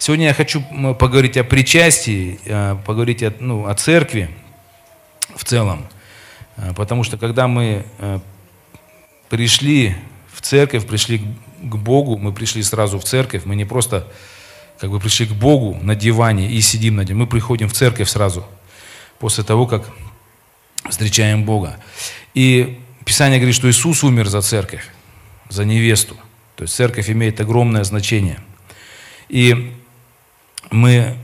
Сегодня 0.00 0.28
я 0.28 0.32
хочу 0.32 0.62
поговорить 0.94 1.36
о 1.36 1.44
причастии, 1.44 2.40
э, 2.46 2.74
поговорить 2.86 3.22
о, 3.22 3.34
ну, 3.38 3.66
о 3.66 3.74
церкви 3.74 4.30
в 5.36 5.44
целом. 5.44 5.86
Э, 6.56 6.72
потому 6.74 7.04
что 7.04 7.18
когда 7.18 7.46
мы 7.46 7.84
э, 7.98 8.18
пришли 9.28 9.94
в 10.32 10.40
церковь, 10.40 10.86
пришли 10.86 11.18
к 11.18 11.76
Богу, 11.76 12.16
мы 12.16 12.32
пришли 12.32 12.62
сразу 12.62 12.98
в 12.98 13.04
церковь, 13.04 13.44
мы 13.44 13.54
не 13.56 13.66
просто 13.66 14.10
как 14.78 14.90
бы 14.90 15.00
пришли 15.00 15.26
к 15.26 15.32
Богу 15.32 15.78
на 15.82 15.94
диване 15.94 16.50
и 16.50 16.62
сидим 16.62 16.96
на 16.96 17.04
диване, 17.04 17.24
мы 17.24 17.26
приходим 17.26 17.68
в 17.68 17.74
церковь 17.74 18.08
сразу, 18.08 18.46
после 19.18 19.44
того, 19.44 19.66
как 19.66 19.84
встречаем 20.88 21.44
Бога. 21.44 21.76
И 22.32 22.80
Писание 23.04 23.38
говорит, 23.38 23.54
что 23.54 23.68
Иисус 23.68 24.02
умер 24.02 24.28
за 24.28 24.40
церковь, 24.40 24.88
за 25.50 25.66
невесту. 25.66 26.16
То 26.56 26.62
есть 26.62 26.74
церковь 26.74 27.10
имеет 27.10 27.38
огромное 27.38 27.84
значение. 27.84 28.40
И 29.28 29.74
мы 30.70 31.16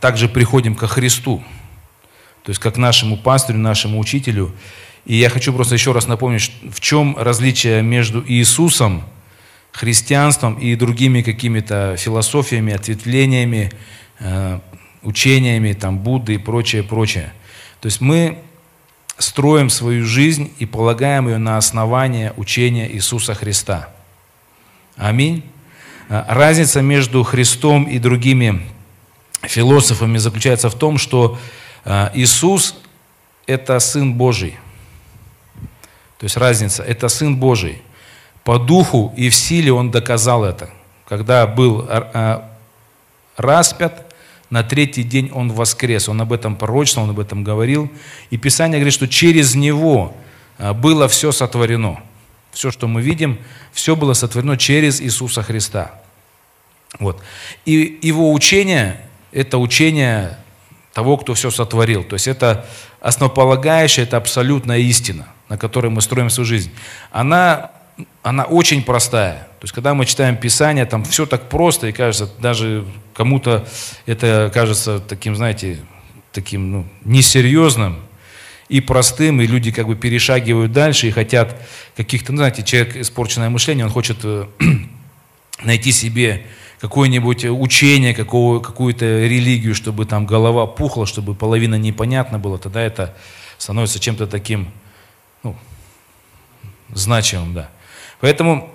также 0.00 0.28
приходим 0.28 0.74
ко 0.74 0.86
Христу, 0.86 1.42
то 2.42 2.50
есть 2.50 2.60
как 2.60 2.76
нашему 2.76 3.16
пастырю, 3.16 3.58
нашему 3.58 3.98
учителю. 3.98 4.52
И 5.04 5.16
я 5.16 5.30
хочу 5.30 5.52
просто 5.52 5.74
еще 5.74 5.92
раз 5.92 6.06
напомнить, 6.06 6.52
в 6.70 6.80
чем 6.80 7.16
различие 7.16 7.82
между 7.82 8.24
Иисусом, 8.26 9.04
христианством 9.72 10.54
и 10.54 10.74
другими 10.76 11.22
какими-то 11.22 11.96
философиями, 11.96 12.72
ответвлениями, 12.72 13.72
э, 14.20 14.60
учениями, 15.02 15.72
там, 15.72 15.98
Будды 15.98 16.34
и 16.34 16.38
прочее, 16.38 16.82
прочее. 16.82 17.32
То 17.80 17.86
есть 17.86 18.00
мы 18.00 18.38
строим 19.18 19.70
свою 19.70 20.04
жизнь 20.04 20.52
и 20.58 20.66
полагаем 20.66 21.28
ее 21.28 21.38
на 21.38 21.56
основание 21.56 22.32
учения 22.36 22.90
Иисуса 22.92 23.34
Христа. 23.34 23.90
Аминь. 24.96 25.42
Э, 26.12 26.24
разница 26.28 26.82
между 26.82 27.22
Христом 27.22 27.84
и 27.84 27.98
другими 27.98 28.60
философами 29.40 30.18
заключается 30.18 30.68
в 30.68 30.74
том, 30.74 30.98
что 30.98 31.38
э, 31.86 32.10
Иисус– 32.12 32.76
это 33.46 33.78
Сын 33.78 34.12
Божий. 34.12 34.58
То 36.18 36.24
есть 36.24 36.36
разница– 36.36 36.82
это 36.86 37.08
Сын 37.08 37.36
Божий. 37.36 37.80
По 38.44 38.58
духу 38.58 39.14
и 39.16 39.30
в 39.30 39.34
силе 39.34 39.72
Он 39.72 39.90
доказал 39.90 40.44
это. 40.44 40.68
Когда 41.08 41.46
был 41.46 41.86
э, 41.88 42.42
распят, 43.38 44.14
на 44.50 44.62
третий 44.62 45.04
день 45.04 45.30
Он 45.32 45.50
воскрес. 45.50 46.10
Он 46.10 46.20
об 46.20 46.30
этом 46.30 46.56
пророчествовал, 46.56 47.08
Он 47.08 47.14
об 47.14 47.20
этом 47.20 47.42
говорил. 47.42 47.90
И 48.28 48.36
Писание 48.36 48.78
говорит, 48.78 48.92
что 48.92 49.08
через 49.08 49.54
Него 49.54 50.14
было 50.58 51.08
все 51.08 51.32
сотворено. 51.32 52.00
Все, 52.50 52.70
что 52.70 52.86
мы 52.86 53.00
видим, 53.00 53.38
все 53.72 53.96
было 53.96 54.12
сотворено 54.12 54.58
через 54.58 55.00
Иисуса 55.00 55.42
Христа. 55.42 56.01
Вот. 56.98 57.22
И 57.64 57.98
его 58.02 58.32
учение– 58.32 59.00
это 59.32 59.58
учение 59.58 60.38
того, 60.92 61.16
кто 61.16 61.34
все 61.34 61.50
сотворил. 61.50 62.04
То 62.04 62.14
есть 62.14 62.28
это 62.28 62.66
основополагающая, 63.00 64.04
это 64.04 64.16
абсолютная 64.16 64.78
истина, 64.78 65.28
на 65.48 65.58
которой 65.58 65.88
мы 65.88 66.02
строим 66.02 66.30
свою 66.30 66.46
жизнь. 66.46 66.70
Она, 67.10 67.72
она 68.22 68.44
очень 68.44 68.82
простая. 68.82 69.48
То 69.60 69.64
есть 69.64 69.72
когда 69.74 69.94
мы 69.94 70.06
читаем 70.06 70.36
Писание, 70.36 70.86
там 70.86 71.04
все 71.04 71.26
так 71.26 71.48
просто, 71.48 71.88
и 71.88 71.92
кажется, 71.92 72.30
даже 72.38 72.84
кому-то 73.14 73.66
это 74.06 74.50
кажется 74.52 75.00
таким, 75.00 75.34
знаете, 75.34 75.78
таким 76.32 76.72
ну, 76.72 76.86
несерьезным 77.04 78.00
и 78.68 78.80
простым, 78.80 79.40
и 79.40 79.46
люди 79.46 79.70
как 79.70 79.86
бы 79.86 79.96
перешагивают 79.96 80.72
дальше 80.72 81.08
и 81.08 81.10
хотят 81.10 81.56
каких-то, 81.96 82.32
ну, 82.32 82.38
знаете, 82.38 82.62
человек 82.62 82.96
испорченное 82.96 83.50
мышление, 83.50 83.84
он 83.84 83.92
хочет 83.92 84.18
э, 84.24 84.46
найти 85.62 85.92
себе 85.92 86.46
какое-нибудь 86.82 87.44
учение, 87.44 88.12
какого, 88.12 88.58
какую-то 88.58 89.04
религию, 89.04 89.72
чтобы 89.72 90.04
там 90.04 90.26
голова 90.26 90.66
пухла, 90.66 91.06
чтобы 91.06 91.32
половина 91.32 91.76
непонятна 91.76 92.40
была, 92.40 92.58
тогда 92.58 92.82
это 92.82 93.14
становится 93.56 94.00
чем-то 94.00 94.26
таким 94.26 94.68
ну, 95.44 95.56
значимым. 96.92 97.54
Да. 97.54 97.70
Поэтому 98.20 98.68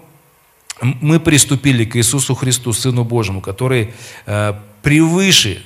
мы 0.82 1.20
приступили 1.20 1.84
к 1.84 1.98
Иисусу 1.98 2.34
Христу, 2.34 2.72
Сыну 2.72 3.04
Божьему, 3.04 3.42
который 3.42 3.94
э, 4.26 4.54
превыше 4.84 5.62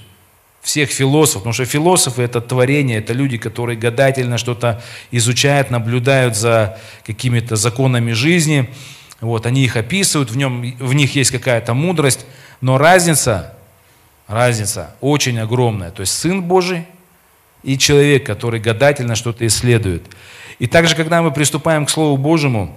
всех 0.64 0.90
философов, 0.90 1.44
потому 1.44 1.54
что 1.54 1.66
философы– 1.66 2.22
это 2.24 2.42
творение, 2.42 2.98
это 2.98 3.14
люди, 3.14 3.38
которые 3.38 3.78
гадательно 3.78 4.40
что-то 4.40 4.82
изучают, 5.12 5.70
наблюдают 5.70 6.36
за 6.36 6.80
какими-то 7.06 7.56
законами 7.56 8.14
жизни, 8.14 8.68
вот, 9.22 9.46
они 9.46 9.64
их 9.64 9.76
описывают, 9.76 10.32
в, 10.32 10.36
нем, 10.36 10.76
в 10.80 10.94
них 10.94 11.16
есть 11.16 11.32
какая-то 11.32 11.74
мудрость, 11.74 12.26
но 12.60 12.78
разница, 12.78 13.56
разница 14.28 14.96
очень 15.00 15.38
огромная. 15.40 15.92
То 15.92 16.02
есть 16.02 16.14
Сын 16.14 16.42
Божий 16.42 16.86
и 17.64 17.78
человек, 17.78 18.26
который 18.26 18.60
гадательно 18.60 19.16
что-то 19.16 19.46
исследует. 19.46 20.04
И 20.58 20.68
также, 20.68 20.96
когда 20.96 21.22
мы 21.22 21.32
приступаем 21.32 21.86
к 21.86 21.92
Слову 21.92 22.18
Божьему, 22.18 22.76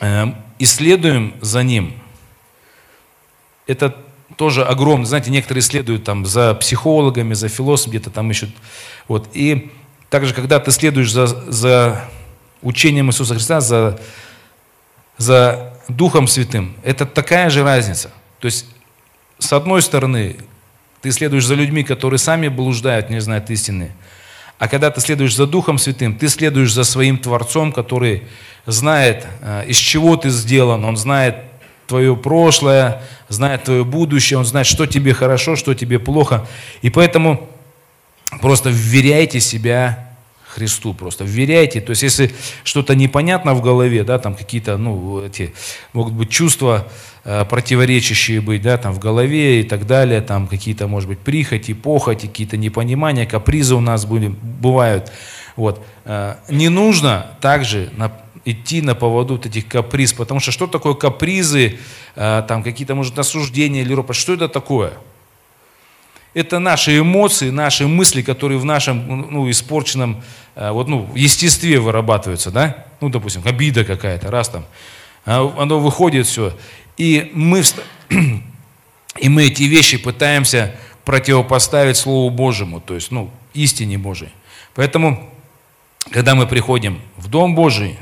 э, 0.00 0.26
исследуем 0.60 1.34
за 1.40 1.64
Ним, 1.64 1.94
это 3.66 3.96
тоже 4.36 4.64
огромно. 4.64 5.06
Знаете, 5.06 5.30
некоторые 5.30 5.60
исследуют 5.60 6.04
там 6.04 6.26
за 6.26 6.54
психологами, 6.54 7.34
за 7.34 7.48
философами, 7.48 7.96
где-то 7.96 8.10
там 8.10 8.30
ищут. 8.30 8.50
Вот. 9.08 9.28
И 9.32 9.70
также, 10.08 10.32
когда 10.32 10.60
ты 10.60 10.70
следуешь 10.70 11.12
за, 11.12 11.26
за 11.26 12.04
учением 12.62 13.08
Иисуса 13.10 13.34
Христа, 13.34 13.60
за 13.60 14.00
за 15.20 15.74
Духом 15.88 16.26
Святым, 16.26 16.74
это 16.82 17.04
такая 17.04 17.50
же 17.50 17.62
разница. 17.62 18.10
То 18.38 18.46
есть, 18.46 18.64
с 19.38 19.52
одной 19.52 19.82
стороны, 19.82 20.36
ты 21.02 21.12
следуешь 21.12 21.44
за 21.44 21.54
людьми, 21.54 21.84
которые 21.84 22.16
сами 22.16 22.48
блуждают, 22.48 23.10
не 23.10 23.20
знают 23.20 23.50
истины. 23.50 23.90
А 24.58 24.66
когда 24.66 24.90
ты 24.90 25.02
следуешь 25.02 25.36
за 25.36 25.46
Духом 25.46 25.76
Святым, 25.76 26.16
ты 26.16 26.26
следуешь 26.28 26.72
за 26.72 26.84
своим 26.84 27.18
Творцом, 27.18 27.70
который 27.70 28.22
знает, 28.64 29.26
э, 29.42 29.64
из 29.66 29.76
чего 29.76 30.16
ты 30.16 30.30
сделан, 30.30 30.86
он 30.86 30.96
знает 30.96 31.36
твое 31.86 32.16
прошлое, 32.16 33.02
знает 33.28 33.64
твое 33.64 33.84
будущее, 33.84 34.38
он 34.38 34.46
знает, 34.46 34.66
что 34.66 34.86
тебе 34.86 35.12
хорошо, 35.12 35.54
что 35.54 35.74
тебе 35.74 35.98
плохо. 35.98 36.46
И 36.80 36.88
поэтому 36.88 37.46
просто 38.40 38.70
вверяйте 38.70 39.38
себя 39.40 40.09
Христу 40.50 40.94
просто. 40.94 41.24
Вверяйте. 41.24 41.80
То 41.80 41.90
есть, 41.90 42.02
если 42.02 42.32
что-то 42.64 42.96
непонятно 42.96 43.54
в 43.54 43.62
голове, 43.62 44.02
да, 44.02 44.18
там 44.18 44.34
какие-то, 44.34 44.76
ну, 44.78 45.24
эти, 45.24 45.54
могут 45.92 46.12
быть 46.14 46.30
чувства 46.30 46.88
э, 47.24 47.44
противоречащие 47.44 48.40
быть, 48.40 48.62
да, 48.62 48.76
там 48.76 48.92
в 48.92 48.98
голове 48.98 49.60
и 49.60 49.62
так 49.62 49.86
далее, 49.86 50.20
там 50.20 50.48
какие-то, 50.48 50.88
может 50.88 51.08
быть, 51.08 51.20
прихоти, 51.20 51.72
похоти, 51.72 52.26
какие-то 52.26 52.56
непонимания, 52.56 53.26
капризы 53.26 53.76
у 53.76 53.80
нас 53.80 54.04
были, 54.04 54.28
бывают. 54.28 55.12
Вот. 55.54 55.80
Э, 56.04 56.34
не 56.48 56.68
нужно 56.68 57.26
также 57.40 57.90
на, 57.96 58.10
идти 58.44 58.82
на 58.82 58.96
поводу 58.96 59.34
вот 59.34 59.46
этих 59.46 59.68
каприз, 59.68 60.14
потому 60.14 60.40
что 60.40 60.50
что 60.50 60.66
такое 60.66 60.94
капризы, 60.94 61.78
э, 62.16 62.42
там 62.48 62.64
какие-то, 62.64 62.96
может, 62.96 63.16
осуждения 63.20 63.82
или 63.82 63.92
ропот, 63.92 64.16
что 64.16 64.34
это 64.34 64.48
такое? 64.48 64.94
Это 66.32 66.60
наши 66.60 66.98
эмоции, 66.98 67.50
наши 67.50 67.88
мысли, 67.88 68.22
которые 68.22 68.58
в 68.58 68.64
нашем 68.64 69.30
ну, 69.30 69.50
испорченном 69.50 70.22
вот, 70.54 70.88
ну, 70.88 71.10
естестве 71.14 71.78
вырабатываются. 71.80 72.50
Да? 72.50 72.86
Ну, 73.00 73.08
допустим, 73.08 73.42
обида 73.44 73.84
какая-то, 73.84 74.30
раз 74.30 74.48
там. 74.48 74.66
А 75.24 75.52
оно 75.58 75.78
выходит 75.78 76.26
все. 76.26 76.56
И 76.96 77.30
мы, 77.34 77.62
и 79.18 79.28
мы 79.28 79.44
эти 79.44 79.64
вещи 79.64 79.98
пытаемся 79.98 80.74
противопоставить 81.04 81.96
Слову 81.96 82.30
Божьему, 82.30 82.80
то 82.80 82.94
есть 82.94 83.10
ну, 83.10 83.30
истине 83.54 83.98
Божией. 83.98 84.30
Поэтому, 84.74 85.30
когда 86.10 86.34
мы 86.34 86.46
приходим 86.46 87.00
в 87.16 87.28
Дом 87.28 87.54
Божий, 87.54 87.98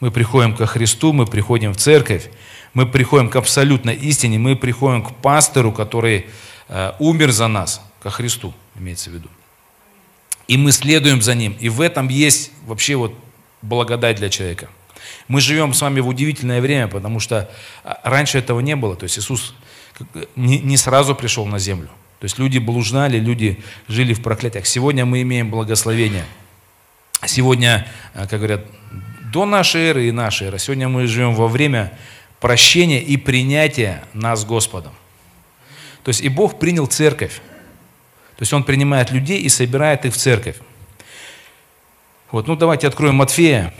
мы 0.00 0.10
приходим 0.10 0.54
ко 0.54 0.66
Христу, 0.66 1.12
мы 1.12 1.26
приходим 1.26 1.72
в 1.72 1.76
церковь, 1.76 2.30
мы 2.74 2.86
приходим 2.86 3.28
к 3.28 3.36
абсолютной 3.36 3.94
истине, 3.94 4.38
мы 4.38 4.56
приходим 4.56 5.02
к 5.02 5.14
пастору, 5.16 5.72
который 5.72 6.26
Э, 6.68 6.92
умер 6.98 7.32
за 7.32 7.48
нас, 7.48 7.80
ко 8.02 8.10
Христу, 8.10 8.52
имеется 8.78 9.10
в 9.10 9.14
виду. 9.14 9.28
И 10.48 10.56
мы 10.56 10.72
следуем 10.72 11.22
за 11.22 11.34
Ним. 11.34 11.56
И 11.60 11.68
в 11.68 11.80
этом 11.80 12.08
есть 12.08 12.50
вообще 12.66 12.96
вот 12.96 13.14
благодать 13.62 14.16
для 14.16 14.28
человека. 14.28 14.68
Мы 15.28 15.40
живем 15.40 15.74
с 15.74 15.80
вами 15.80 16.00
в 16.00 16.08
удивительное 16.08 16.60
время, 16.60 16.88
потому 16.88 17.20
что 17.20 17.50
а, 17.84 18.00
раньше 18.02 18.38
этого 18.38 18.60
не 18.60 18.74
было. 18.74 18.96
То 18.96 19.04
есть 19.04 19.18
Иисус 19.18 19.54
не 20.36 20.76
сразу 20.76 21.14
пришел 21.14 21.46
на 21.46 21.58
землю. 21.58 21.88
То 22.20 22.24
есть 22.24 22.38
люди 22.38 22.58
блуждали, 22.58 23.18
люди 23.18 23.62
жили 23.86 24.12
в 24.12 24.22
проклятиях. 24.22 24.66
Сегодня 24.66 25.04
мы 25.04 25.22
имеем 25.22 25.50
благословение. 25.50 26.24
Сегодня, 27.26 27.86
э, 28.14 28.26
как 28.26 28.40
говорят, 28.40 28.64
до 29.32 29.44
нашей 29.44 29.82
эры 29.82 30.08
и 30.08 30.12
нашей 30.12 30.48
эры. 30.48 30.58
Сегодня 30.58 30.88
мы 30.88 31.06
живем 31.06 31.34
во 31.34 31.46
время 31.46 31.96
прощения 32.40 33.00
и 33.00 33.16
принятия 33.16 34.04
нас 34.14 34.44
Господом. 34.44 34.92
То 36.02 36.08
есть 36.08 36.20
и 36.20 36.28
Бог 36.28 36.58
принял 36.58 36.86
церковь. 36.86 37.40
То 38.38 38.42
есть 38.42 38.52
Он 38.52 38.62
принимает 38.62 39.10
людей 39.10 39.40
и 39.40 39.48
собирает 39.48 40.04
их 40.04 40.14
в 40.14 40.16
церковь. 40.16 40.56
Вот, 42.30 42.46
ну 42.46 42.54
давайте 42.54 42.86
откроем 42.86 43.16
Матфея. 43.16 43.74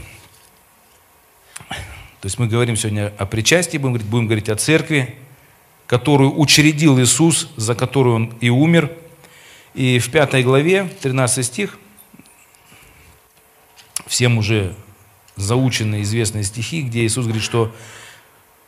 То 1.69 2.25
есть 2.25 2.40
мы 2.40 2.49
говорим 2.49 2.75
сегодня 2.76 3.12
о 3.16 3.25
причастии, 3.25 3.78
будем 3.78 3.93
говорить, 3.93 4.08
будем 4.08 4.26
говорить 4.26 4.49
о 4.49 4.56
церкви. 4.56 5.16
которую 5.87 6.38
учредил 6.38 7.00
Иисус, 7.00 7.49
за 7.56 7.75
которую 7.75 8.16
Он 8.16 8.34
и 8.40 8.50
умер. 8.50 8.93
И 9.75 10.00
в 10.00 10.10
пятой 10.10 10.43
главе, 10.43 10.90
13 11.02 11.46
стих, 11.46 11.78
всем 14.06 14.38
уже 14.38 14.75
заученные 15.37 16.02
известные 16.02 16.44
стихи, 16.44 16.82
где 16.82 17.06
Иисус 17.06 17.25
говорит, 17.25 17.44
что 17.44 17.75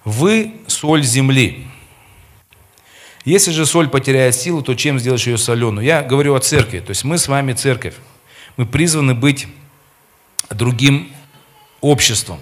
«Вы– 0.05 0.55
соль 0.69 1.03
земли». 1.03 1.67
Если 3.25 3.51
же 3.51 3.67
соль 3.67 3.89
потеряет 3.89 4.35
силу, 4.35 4.63
то 4.63 4.75
чем 4.75 4.99
сделаешь 4.99 5.27
ее 5.27 5.37
соленую? 5.37 5.85
Я 5.85 6.03
говорю 6.03 6.35
о 6.35 6.41
церкви, 6.41 6.81
то 6.81 6.91
есть 6.91 7.05
мы 7.05 7.19
с 7.19 7.29
вами 7.29 7.53
церковь. 7.53 7.95
Мы 8.57 8.67
призваны 8.67 9.15
быть 9.15 9.47
другим 10.49 11.11
обществом. 11.81 12.41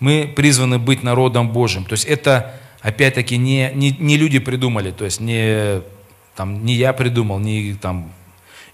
Мы 0.00 0.32
призваны 0.34 0.78
быть 0.78 1.02
народом 1.02 1.50
Божьим. 1.50 1.84
То 1.84 1.94
есть 1.94 2.04
это, 2.04 2.60
опять-таки, 2.80 3.36
не, 3.36 3.72
не, 3.74 3.90
не 3.98 4.16
люди 4.16 4.38
придумали, 4.38 4.90
то 4.90 5.04
есть 5.04 5.20
не, 5.20 5.80
там, 6.36 6.64
не 6.64 6.74
я 6.74 6.92
придумал, 6.92 7.38
не 7.38 7.74
там, 7.74 8.12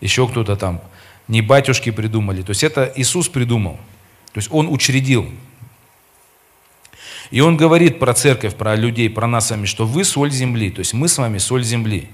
еще 0.00 0.28
кто-то 0.28 0.56
там, 0.56 0.82
не 1.28 1.40
батюшки 1.40 1.90
придумали. 1.90 2.42
То 2.42 2.50
есть 2.50 2.62
это 2.64 2.92
Иисус 2.96 3.28
придумал. 3.28 3.78
То 4.32 4.38
есть 4.38 4.48
Он 4.52 4.68
учредил. 4.68 5.30
И 7.34 7.40
Он 7.40 7.56
говорит 7.56 7.98
про 7.98 8.14
церковь, 8.14 8.54
про 8.54 8.76
людей, 8.76 9.10
про 9.10 9.26
нас 9.26 9.48
с 9.48 9.66
что 9.66 9.86
вы 9.86 10.04
соль 10.04 10.30
земли. 10.30 10.70
То 10.70 10.78
есть 10.78 10.94
мы 10.94 11.08
с 11.08 11.18
вами 11.18 11.38
соль 11.38 11.64
земли. 11.64 12.08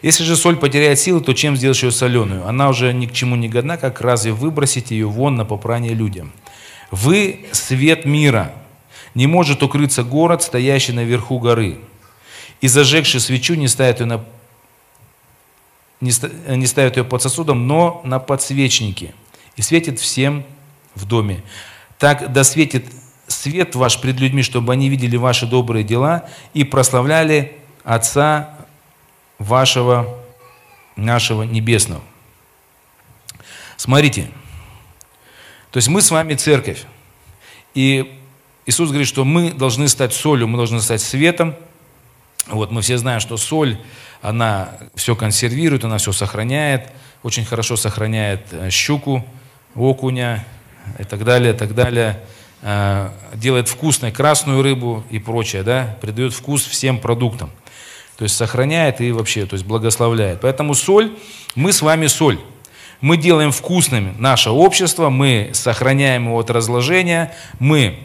Если 0.00 0.24
же 0.24 0.34
соль 0.34 0.56
потеряет 0.56 0.98
силу, 0.98 1.20
то 1.20 1.34
чем 1.34 1.58
сделаешь 1.58 1.82
ее 1.82 1.90
соленую? 1.90 2.48
Она 2.48 2.70
уже 2.70 2.94
ни 2.94 3.04
к 3.04 3.12
чему 3.12 3.36
не 3.36 3.50
годна, 3.50 3.76
как 3.76 4.00
разве 4.00 4.32
выбросить 4.32 4.90
ее 4.90 5.06
вон 5.06 5.36
на 5.36 5.44
попрание 5.44 5.92
людям? 5.92 6.32
Вы 6.90 7.44
свет 7.52 8.06
мира. 8.06 8.54
Не 9.14 9.26
может 9.26 9.62
укрыться 9.62 10.04
город, 10.04 10.42
стоящий 10.42 10.92
наверху 10.92 11.38
горы. 11.38 11.76
И 12.62 12.66
зажегший 12.66 13.20
свечу 13.20 13.52
не 13.52 13.68
ставит 13.68 14.00
ее, 14.00 14.06
на, 14.06 14.24
не, 16.00 16.66
ставит 16.66 16.96
ее 16.96 17.04
под 17.04 17.20
сосудом, 17.20 17.66
но 17.66 18.00
на 18.06 18.18
подсвечнике. 18.18 19.12
И 19.56 19.60
светит 19.60 20.00
всем 20.00 20.44
в 20.94 21.04
доме. 21.04 21.42
Так 21.98 22.32
да 22.32 22.42
светит 22.42 22.86
свет 23.32 23.74
ваш 23.74 24.00
пред 24.00 24.20
людьми, 24.20 24.42
чтобы 24.42 24.72
они 24.72 24.88
видели 24.88 25.16
ваши 25.16 25.46
добрые 25.46 25.84
дела 25.84 26.28
и 26.54 26.64
прославляли 26.64 27.56
Отца 27.84 28.54
вашего, 29.38 30.16
нашего 30.94 31.42
небесного. 31.42 32.02
Смотрите, 33.76 34.28
то 35.72 35.78
есть 35.78 35.88
мы 35.88 36.00
с 36.00 36.10
вами 36.10 36.34
церковь. 36.34 36.84
И 37.74 38.20
Иисус 38.66 38.90
говорит, 38.90 39.08
что 39.08 39.24
мы 39.24 39.50
должны 39.50 39.88
стать 39.88 40.12
солью, 40.12 40.46
мы 40.46 40.56
должны 40.56 40.80
стать 40.80 41.00
светом. 41.00 41.56
Вот 42.46 42.70
мы 42.70 42.82
все 42.82 42.98
знаем, 42.98 43.18
что 43.18 43.36
соль, 43.36 43.78
она 44.20 44.78
все 44.94 45.16
консервирует, 45.16 45.84
она 45.84 45.98
все 45.98 46.12
сохраняет, 46.12 46.92
очень 47.24 47.44
хорошо 47.44 47.76
сохраняет 47.76 48.46
э, 48.52 48.70
щуку, 48.70 49.24
окуня, 49.74 50.44
и 50.98 51.04
так 51.04 51.24
далее, 51.24 51.54
и 51.54 51.56
так 51.56 51.74
далее. 51.74 52.20
А, 52.64 53.12
делает 53.34 53.68
вкусной 53.68 54.12
красную 54.12 54.62
рыбу 54.62 55.02
и 55.10 55.18
прочее, 55.18 55.64
да, 55.64 55.96
придает 56.00 56.32
вкус 56.32 56.64
всем 56.64 57.00
продуктам. 57.00 57.50
То 58.16 58.22
есть 58.22 58.36
сохраняет 58.36 59.00
и 59.00 59.10
вообще, 59.10 59.46
то 59.46 59.54
есть 59.54 59.66
благословляет. 59.66 60.40
Поэтому 60.40 60.74
соль, 60.74 61.10
мы 61.56 61.72
с 61.72 61.82
вами 61.82 62.06
соль. 62.06 62.38
Мы 63.00 63.16
делаем 63.16 63.50
вкусным 63.50 64.14
наше 64.20 64.50
общество, 64.50 65.10
мы 65.10 65.50
сохраняем 65.54 66.26
его 66.26 66.38
от 66.38 66.50
разложения, 66.50 67.34
мы 67.58 67.98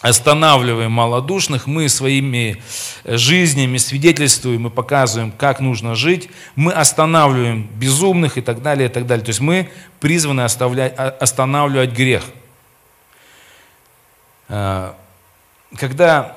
останавливаем 0.00 0.92
малодушных, 0.92 1.66
мы 1.66 1.88
своими 1.88 2.62
жизнями 3.04 3.78
свидетельствуем 3.78 4.68
и 4.68 4.70
показываем, 4.70 5.32
как 5.32 5.58
нужно 5.58 5.96
жить, 5.96 6.28
мы 6.54 6.70
останавливаем 6.70 7.68
безумных 7.74 8.38
и 8.38 8.42
так 8.42 8.62
далее, 8.62 8.88
и 8.88 8.92
так 8.92 9.08
далее. 9.08 9.24
То 9.24 9.30
есть 9.30 9.40
мы 9.40 9.70
призваны 9.98 10.42
останавливать 10.42 11.90
грех. 11.90 12.22
А, 14.48 14.96
когда 15.76 16.36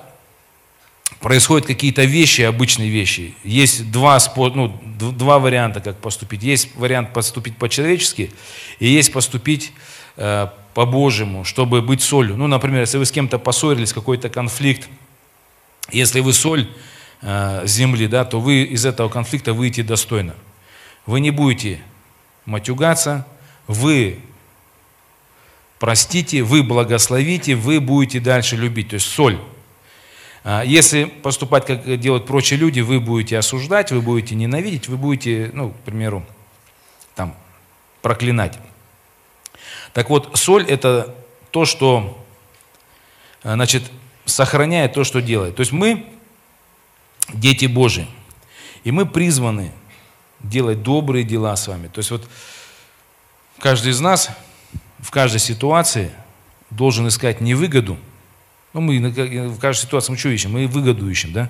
происходят 1.19 1.67
какие-то 1.67 2.03
вещи, 2.03 2.41
обычные 2.41 2.89
вещи, 2.89 3.35
есть 3.43 3.91
два, 3.91 4.19
ну, 4.35 4.79
два 4.97 5.39
варианта, 5.39 5.81
как 5.81 5.97
поступить. 5.97 6.43
Есть 6.43 6.75
вариант 6.75 7.13
поступить 7.13 7.57
по-человечески, 7.57 8.31
и 8.79 8.87
есть 8.87 9.11
поступить 9.11 9.73
э, 10.17 10.47
по-божьему, 10.73 11.43
чтобы 11.43 11.81
быть 11.81 12.01
солью. 12.01 12.37
Ну, 12.37 12.47
например, 12.47 12.81
если 12.81 12.97
вы 12.97 13.05
с 13.05 13.11
кем-то 13.11 13.37
поссорились, 13.37 13.91
какой-то 13.91 14.29
конфликт, 14.29 14.87
если 15.91 16.21
вы 16.21 16.33
соль 16.33 16.69
э, 17.21 17.63
земли, 17.65 18.07
да, 18.07 18.23
то 18.23 18.39
вы 18.39 18.63
из 18.63 18.85
этого 18.85 19.09
конфликта 19.09 19.53
выйдете 19.53 19.83
достойно. 19.83 20.35
Вы 21.05 21.19
не 21.19 21.31
будете 21.31 21.81
матюгаться, 22.45 23.27
вы 23.67 24.19
простите, 25.79 26.43
вы 26.43 26.61
благословите, 26.61 27.55
вы 27.55 27.79
будете 27.79 28.19
дальше 28.19 28.55
любить. 28.55 28.89
То 28.89 28.95
есть 28.95 29.07
соль. 29.07 29.39
А 30.43 30.63
если 30.63 31.05
поступать, 31.05 31.65
как 31.65 31.99
делают 31.99 32.25
прочие 32.25 32.59
люди, 32.59 32.81
вы 32.81 32.99
будете 32.99 33.37
осуждать, 33.37 33.91
вы 33.91 34.01
будете 34.01 34.35
ненавидеть, 34.35 34.87
вы 34.87 34.97
будете, 34.97 35.51
ну, 35.53 35.71
к 35.71 35.79
примеру, 35.79 36.25
там, 37.15 37.35
проклинать. 38.01 38.57
Так 39.93 40.09
вот, 40.09 40.37
соль– 40.37 40.65
это 40.69 41.15
то, 41.51 41.65
что, 41.65 42.23
э, 43.43 43.53
значит, 43.53 43.83
сохраняет 44.25 44.93
то, 44.93 45.03
что 45.03 45.21
делает. 45.21 45.55
То 45.55 45.61
есть 45.61 45.71
мы 45.71 46.05
дети 47.33 47.65
Божьи, 47.65 48.07
и 48.83 48.91
мы 48.91 49.05
призваны 49.05 49.71
делать 50.39 50.83
добрые 50.83 51.23
дела 51.23 51.55
с 51.55 51.67
вами. 51.67 51.87
То 51.87 51.99
есть 51.99 52.11
вот 52.11 52.27
каждый 53.59 53.91
из 53.91 53.99
нас 53.99 54.29
в 54.99 55.11
каждой 55.11 55.39
ситуации 55.39 56.11
должен 56.69 57.07
искать 57.07 57.41
не 57.41 57.55
выгоду, 57.55 57.97
ну 58.73 58.81
мы 58.81 58.99
в 59.49 59.59
каждой 59.59 59.81
ситуации 59.81 60.11
мы 60.11 60.17
что 60.17 60.29
ищем? 60.29 60.51
Мы 60.51 60.67
выгоду 60.67 61.09
ищем, 61.09 61.33
да? 61.33 61.49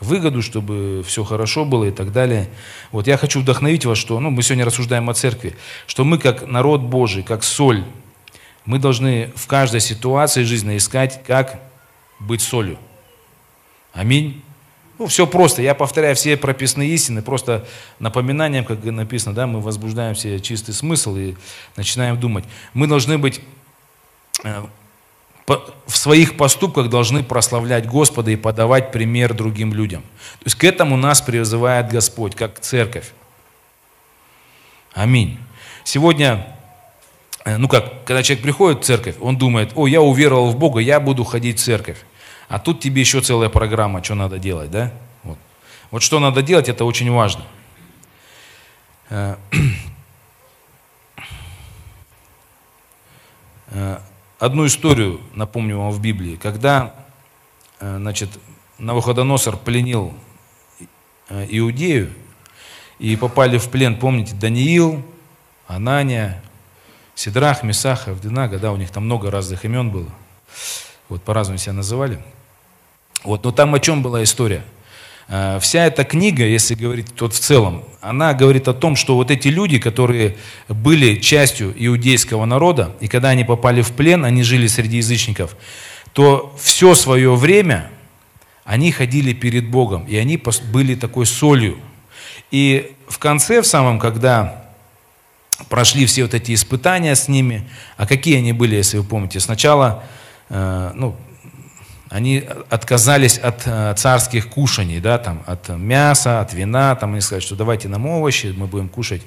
выгоду, 0.00 0.42
чтобы 0.42 1.02
все 1.06 1.24
хорошо 1.24 1.64
было 1.64 1.86
и 1.86 1.90
так 1.90 2.12
далее. 2.12 2.48
Вот 2.92 3.06
я 3.06 3.16
хочу 3.16 3.40
вдохновить 3.40 3.84
вас, 3.84 3.98
что 3.98 4.18
ну, 4.20 4.30
мы 4.30 4.42
сегодня 4.42 4.64
рассуждаем 4.64 5.10
о 5.10 5.14
церкви, 5.14 5.56
что 5.86 6.04
мы 6.04 6.18
как 6.18 6.46
народ 6.46 6.82
Божий, 6.82 7.22
как 7.22 7.42
соль, 7.42 7.84
мы 8.64 8.78
должны 8.78 9.32
в 9.34 9.46
каждой 9.46 9.80
ситуации 9.80 10.42
жизни 10.42 10.76
искать, 10.76 11.22
как 11.26 11.60
быть 12.20 12.42
солью. 12.42 12.78
Аминь. 13.92 14.42
Ну, 14.98 15.06
все 15.06 15.26
просто. 15.26 15.62
Я 15.62 15.74
повторяю 15.74 16.16
все 16.16 16.36
прописные 16.36 16.90
истины, 16.90 17.22
просто 17.22 17.66
напоминанием, 18.00 18.64
как 18.64 18.82
написано, 18.84 19.34
да, 19.34 19.46
мы 19.46 19.60
возбуждаем 19.60 20.16
себе 20.16 20.40
чистый 20.40 20.72
смысл 20.72 21.16
и 21.16 21.36
начинаем 21.76 22.18
думать. 22.18 22.44
Мы 22.74 22.88
должны 22.88 23.16
быть 23.16 23.40
э, 24.42 24.64
в 25.46 25.96
своих 25.96 26.36
поступках 26.36 26.90
должны 26.90 27.22
прославлять 27.22 27.86
Господа 27.86 28.30
и 28.32 28.36
подавать 28.36 28.92
пример 28.92 29.34
другим 29.34 29.72
людям. 29.72 30.02
То 30.40 30.44
есть 30.44 30.56
к 30.56 30.64
этому 30.64 30.96
нас 30.96 31.22
призывает 31.22 31.88
Господь, 31.90 32.34
как 32.34 32.58
церковь. 32.58 33.12
Аминь. 34.92 35.38
Сегодня, 35.84 36.56
э, 37.44 37.56
ну 37.56 37.68
как, 37.68 38.04
когда 38.04 38.22
человек 38.24 38.42
приходит 38.42 38.80
в 38.80 38.84
церковь, 38.84 39.14
он 39.20 39.38
думает, 39.38 39.70
о, 39.76 39.86
я 39.86 40.02
уверовал 40.02 40.50
в 40.50 40.56
Бога, 40.56 40.80
я 40.80 40.98
буду 40.98 41.22
ходить 41.22 41.60
в 41.60 41.64
церковь. 41.64 41.98
А 42.48 42.58
тут 42.58 42.80
тебе 42.80 43.00
еще 43.00 43.20
целая 43.20 43.48
программа, 43.48 44.02
что 44.02 44.14
надо 44.14 44.38
делать, 44.38 44.70
да? 44.70 44.92
Вот, 45.22 45.38
вот 45.90 46.02
что 46.02 46.18
надо 46.18 46.42
делать, 46.42 46.68
это 46.68 46.84
очень 46.84 47.10
важно. 47.10 47.44
Э, 49.10 49.36
э, 53.68 53.98
одну 54.38 54.66
историю 54.66 55.20
напомню 55.34 55.78
вам 55.78 55.90
в 55.90 56.00
Библии, 56.00 56.36
когда 56.36 56.94
э, 57.80 57.96
значит, 57.98 58.30
Навуходоносор 58.78 59.56
пленил 59.56 60.14
Иудею, 61.28 62.10
и 62.98 63.16
попали 63.16 63.58
в 63.58 63.68
плен, 63.68 63.96
помните, 63.96 64.34
Даниил, 64.34 65.04
Анания, 65.66 66.42
Сидрах, 67.14 67.62
Месах, 67.62 68.08
Авдинага, 68.08 68.58
да, 68.58 68.72
у 68.72 68.76
них 68.76 68.90
там 68.90 69.04
много 69.04 69.30
разных 69.30 69.64
имен 69.64 69.90
было. 69.90 70.10
Вот 71.08 71.22
по-разному 71.22 71.58
себя 71.58 71.74
называли. 71.74 72.22
Вот, 73.24 73.44
но 73.44 73.52
там 73.52 73.74
о 73.74 73.80
чем 73.80 74.02
была 74.02 74.22
история? 74.22 74.64
Э, 75.28 75.58
вся 75.60 75.86
эта 75.86 76.04
книга, 76.04 76.44
если 76.44 76.74
говорить 76.74 77.08
вот 77.20 77.34
в 77.34 77.38
целом, 77.38 77.84
она 78.00 78.32
говорит 78.32 78.68
о 78.68 78.74
том, 78.74 78.96
что 78.96 79.14
вот 79.14 79.30
эти 79.30 79.48
люди, 79.48 79.78
которые 79.78 80.36
были 80.68 81.16
частью 81.16 81.74
иудейского 81.76 82.44
народа, 82.44 82.96
и 83.00 83.08
когда 83.08 83.30
они 83.30 83.44
попали 83.44 83.82
в 83.82 83.92
плен, 83.92 84.24
они 84.24 84.42
жили 84.42 84.66
среди 84.66 84.98
язычников, 84.98 85.56
то 86.12 86.54
все 86.58 86.94
свое 86.94 87.34
время 87.34 87.90
они 88.64 88.92
ходили 88.92 89.32
перед 89.32 89.68
Богом, 89.68 90.04
и 90.04 90.16
они 90.16 90.40
были 90.72 90.94
такой 90.94 91.26
солью. 91.26 91.78
И 92.50 92.94
в 93.08 93.18
конце, 93.18 93.62
в 93.62 93.66
самом, 93.66 93.98
когда 93.98 94.64
прошли 95.68 96.06
все 96.06 96.22
вот 96.22 96.34
эти 96.34 96.54
испытания 96.54 97.14
с 97.14 97.28
ними, 97.28 97.68
а 97.96 98.06
какие 98.06 98.38
они 98.38 98.52
были, 98.52 98.76
если 98.76 98.98
вы 98.98 99.04
помните, 99.04 99.40
сначала, 99.40 100.04
э, 100.48 100.92
ну, 100.94 101.16
они 102.10 102.44
отказались 102.70 103.38
от 103.38 103.62
э, 103.66 103.94
царских 103.96 104.48
кушаний, 104.48 105.00
да, 105.00 105.18
там, 105.18 105.42
от 105.46 105.68
мяса, 105.68 106.40
от 106.40 106.54
вина, 106.54 106.94
там, 106.96 107.12
они 107.12 107.20
сказали, 107.20 107.44
что 107.44 107.54
давайте 107.54 107.88
нам 107.88 108.06
овощи, 108.06 108.54
мы 108.56 108.66
будем 108.66 108.88
кушать. 108.88 109.22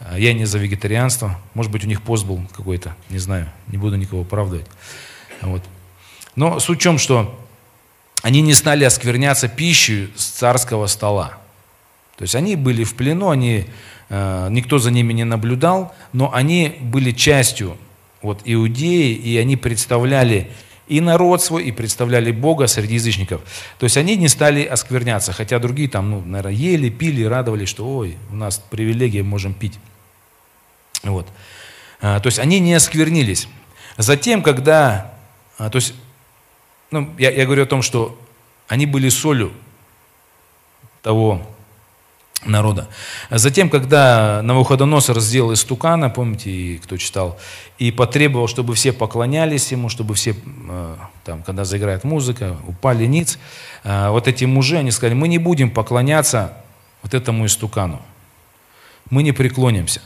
Э, 0.00 0.16
я 0.18 0.32
не 0.34 0.44
за 0.44 0.58
вегетарианство, 0.58 1.38
может 1.54 1.72
быть, 1.72 1.84
у 1.84 1.86
них 1.86 2.02
пост 2.02 2.26
был 2.26 2.40
какой-то, 2.54 2.94
не 3.08 3.18
знаю, 3.18 3.48
не 3.68 3.78
буду 3.78 3.96
никого 3.96 4.22
оправдывать. 4.22 4.66
Вот. 5.40 5.62
Но 6.36 6.60
суть 6.60 6.78
в 6.78 6.82
чем, 6.82 6.98
что 6.98 7.38
они 8.22 8.42
не 8.42 8.52
стали 8.52 8.84
оскверняться 8.84 9.48
пищей 9.48 10.12
с 10.16 10.26
царского 10.26 10.86
стола. 10.88 11.38
То 12.18 12.24
есть 12.24 12.34
они 12.34 12.54
были 12.54 12.84
в 12.84 12.96
плену, 12.96 13.30
они, 13.30 13.64
э, 14.10 14.48
никто 14.50 14.78
за 14.78 14.90
ними 14.90 15.14
не 15.14 15.24
наблюдал, 15.24 15.94
но 16.12 16.32
они 16.34 16.76
были 16.82 17.12
частью 17.12 17.78
вот, 18.20 18.42
иудеи, 18.44 19.14
и 19.14 19.38
они 19.38 19.56
представляли 19.56 20.50
и 20.90 21.00
народ 21.00 21.40
свой, 21.40 21.62
и 21.64 21.72
представляли 21.72 22.32
Бога 22.32 22.66
среди 22.66 22.94
язычников. 22.94 23.42
То 23.78 23.84
есть 23.84 23.96
они 23.96 24.16
не 24.16 24.26
стали 24.26 24.64
оскверняться, 24.64 25.32
хотя 25.32 25.60
другие 25.60 25.88
там, 25.88 26.10
ну, 26.10 26.20
наверное, 26.20 26.52
ели, 26.52 26.90
пили, 26.90 27.22
радовались, 27.22 27.68
что, 27.68 27.86
ой, 27.86 28.18
у 28.32 28.34
нас 28.34 28.60
привилегия, 28.70 29.22
можем 29.22 29.54
пить. 29.54 29.78
Вот. 31.04 31.28
А, 32.00 32.18
то 32.18 32.26
есть 32.26 32.40
они 32.40 32.58
не 32.58 32.74
осквернились. 32.74 33.46
Затем, 33.98 34.42
когда, 34.42 35.14
а, 35.58 35.70
то 35.70 35.76
есть, 35.76 35.94
ну, 36.90 37.14
я, 37.18 37.30
я 37.30 37.44
говорю 37.46 37.62
о 37.62 37.66
том, 37.66 37.82
что 37.82 38.18
они 38.66 38.84
были 38.84 39.10
солью 39.10 39.52
того 41.02 41.46
народа. 42.44 42.88
Затем, 43.30 43.68
когда 43.68 44.40
Навуходоносор 44.42 45.20
сделал 45.20 45.52
истукана, 45.52 46.08
помните, 46.08 46.80
кто 46.82 46.96
читал, 46.96 47.38
и 47.78 47.90
потребовал, 47.90 48.48
чтобы 48.48 48.74
все 48.74 48.92
поклонялись 48.92 49.70
ему, 49.72 49.88
чтобы 49.88 50.14
все, 50.14 50.34
э, 50.34 50.96
там, 51.24 51.42
когда 51.42 51.64
заиграет 51.64 52.04
музыка, 52.04 52.56
упали 52.66 53.04
ниц, 53.06 53.38
э, 53.84 54.08
вот 54.08 54.26
эти 54.26 54.44
мужи, 54.46 54.78
они 54.78 54.90
сказали, 54.90 55.14
мы 55.14 55.28
не 55.28 55.38
будем 55.38 55.70
поклоняться 55.70 56.54
вот 57.02 57.14
этому 57.14 57.44
истукану, 57.46 58.00
мы 59.10 59.22
не 59.22 59.32
преклонимся. 59.32 60.00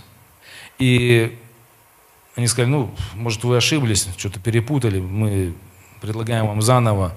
И 0.78 1.38
они 2.34 2.48
сказали, 2.48 2.70
ну, 2.70 2.90
может, 3.14 3.44
вы 3.44 3.56
ошиблись, 3.56 4.08
что-то 4.16 4.40
перепутали, 4.40 5.00
мы 5.00 5.54
предлагаем 6.00 6.48
вам 6.48 6.62
заново, 6.62 7.12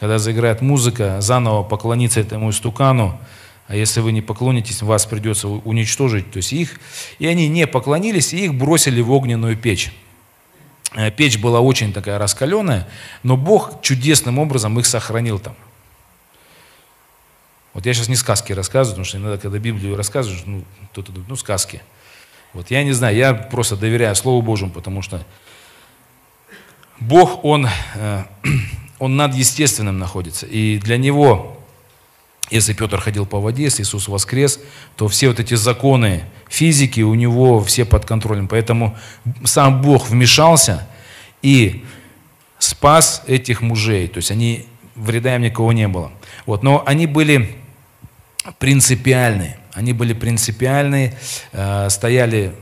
когда 0.00 0.18
заиграет 0.18 0.60
музыка, 0.60 1.20
заново 1.20 1.62
поклониться 1.62 2.20
этому 2.20 2.50
истукану, 2.50 3.18
а 3.68 3.74
если 3.74 4.00
вы 4.00 4.12
не 4.12 4.22
поклонитесь, 4.22 4.82
вас 4.82 5.06
придется 5.06 5.48
уничтожить. 5.48 6.30
То 6.30 6.36
есть 6.36 6.52
их, 6.52 6.78
и 7.18 7.26
они 7.26 7.48
не 7.48 7.66
поклонились, 7.66 8.32
и 8.32 8.44
их 8.44 8.54
бросили 8.54 9.00
в 9.00 9.10
огненную 9.10 9.56
печь. 9.56 9.92
Э, 10.94 11.10
печь 11.10 11.38
была 11.38 11.60
очень 11.60 11.92
такая 11.92 12.18
раскаленная, 12.18 12.86
но 13.22 13.36
Бог 13.36 13.82
чудесным 13.82 14.38
образом 14.38 14.78
их 14.78 14.86
сохранил 14.86 15.40
там. 15.40 15.56
Вот 17.74 17.84
я 17.84 17.92
сейчас 17.92 18.08
не 18.08 18.16
сказки 18.16 18.52
рассказываю, 18.52 18.94
потому 18.94 19.04
что 19.04 19.18
иногда, 19.18 19.36
когда 19.36 19.58
Библию 19.58 19.96
рассказываешь, 19.96 20.44
ну, 20.46 20.64
кто-то 20.92 21.12
думает, 21.12 21.28
ну, 21.28 21.36
сказки. 21.36 21.82
Вот 22.54 22.70
я 22.70 22.82
не 22.84 22.92
знаю, 22.92 23.16
я 23.16 23.34
просто 23.34 23.76
доверяю 23.76 24.14
Слову 24.14 24.40
Божьему, 24.40 24.70
потому 24.70 25.02
что 25.02 25.26
Бог, 27.00 27.44
Он, 27.44 27.68
э, 27.96 28.24
он 28.98 29.16
над 29.16 29.34
естественным 29.34 29.98
находится. 29.98 30.46
И 30.46 30.78
для 30.78 30.96
Него 30.96 31.55
если 32.50 32.72
Петр 32.72 33.00
ходил 33.00 33.26
по 33.26 33.40
воде, 33.40 33.64
если 33.64 33.82
Иисус 33.82 34.08
воскрес, 34.08 34.60
то 34.96 35.08
все 35.08 35.28
вот 35.28 35.40
эти 35.40 35.54
законы 35.54 36.24
физики 36.48 37.00
у 37.00 37.14
него 37.14 37.62
все 37.62 37.84
под 37.84 38.04
контролем. 38.04 38.48
Поэтому 38.48 38.96
сам 39.44 39.82
Бог 39.82 40.08
вмешался 40.08 40.86
и 41.42 41.84
спас 42.58 43.22
этих 43.26 43.62
мужей. 43.62 44.06
То 44.08 44.18
есть 44.18 44.30
они, 44.30 44.66
вреда 44.94 45.36
им 45.36 45.42
никого 45.42 45.72
не 45.72 45.88
было. 45.88 46.12
Вот. 46.46 46.62
Но 46.62 46.82
они 46.86 47.06
были 47.06 47.56
принципиальны. 48.58 49.56
Они 49.74 49.92
были 49.92 50.14
принципиальны, 50.14 51.14
э, 51.52 51.90
стояли 51.90 52.54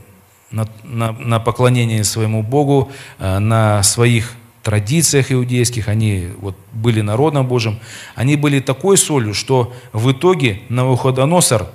на, 0.51 0.67
на, 0.83 1.11
на 1.13 1.39
поклонении 1.39 2.01
своему 2.01 2.43
Богу, 2.43 2.91
э, 3.19 3.39
на 3.39 3.83
своих 3.83 4.33
традициях 4.65 5.31
иудейских, 5.31 5.87
они 5.89 6.29
вот 6.39 6.57
были 6.73 7.01
народом 7.01 7.47
Божьим, 7.47 7.79
они 8.15 8.35
были 8.35 8.59
такой 8.59 8.97
солью, 8.97 9.35
что 9.35 9.71
в 9.93 10.11
итоге 10.11 10.63
Навуходоносор, 10.69 11.69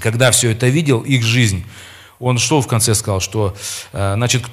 когда 0.00 0.30
все 0.30 0.52
это 0.52 0.68
видел, 0.68 1.02
их 1.02 1.22
жизнь, 1.22 1.66
он 2.18 2.38
что 2.38 2.62
в 2.62 2.66
конце 2.66 2.94
сказал, 2.94 3.20
что, 3.20 3.54
э, 3.92 4.14
значит, 4.14 4.44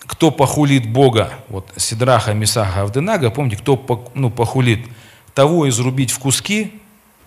кто 0.00 0.32
похулит 0.32 0.90
Бога, 0.90 1.30
вот 1.48 1.70
Сидраха, 1.76 2.34
Мисаха, 2.34 2.82
Авденага, 2.82 3.30
помните, 3.30 3.56
кто 3.56 4.10
ну, 4.14 4.30
похулит, 4.30 4.84
того 5.32 5.68
изрубить 5.68 6.10
в 6.10 6.18
куски, 6.18 6.72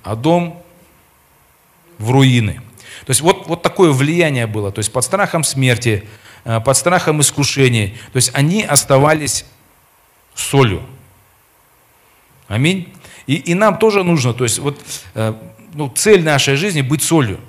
а 0.03 0.17
дом 0.17 0.61
в 1.99 2.11
руины. 2.11 2.59
То 3.05 3.11
есть 3.11 3.21
вот, 3.21 3.47
вот 3.47 3.61
такое 3.61 3.93
влияние 3.93 4.45
было, 4.45 4.73
то 4.73 4.79
есть 4.79 4.91
под 4.91 5.05
страхом 5.05 5.45
смерти, 5.45 6.03
под 6.65 6.77
страхом 6.77 7.21
искушений. 7.21 7.97
То 8.13 8.17
есть 8.17 8.31
они 8.33 8.63
оставались 8.63 9.45
солью. 10.35 10.81
Аминь. 12.47 12.93
И, 13.25 13.35
и 13.35 13.53
нам 13.53 13.77
тоже 13.77 14.03
нужно, 14.03 14.33
то 14.33 14.45
есть 14.45 14.59
вот 14.59 14.79
э, 15.13 15.33
ну, 15.73 15.89
цель 15.89 16.23
нашей 16.23 16.55
жизни 16.55 16.81
быть 16.81 17.03
солью. 17.03 17.39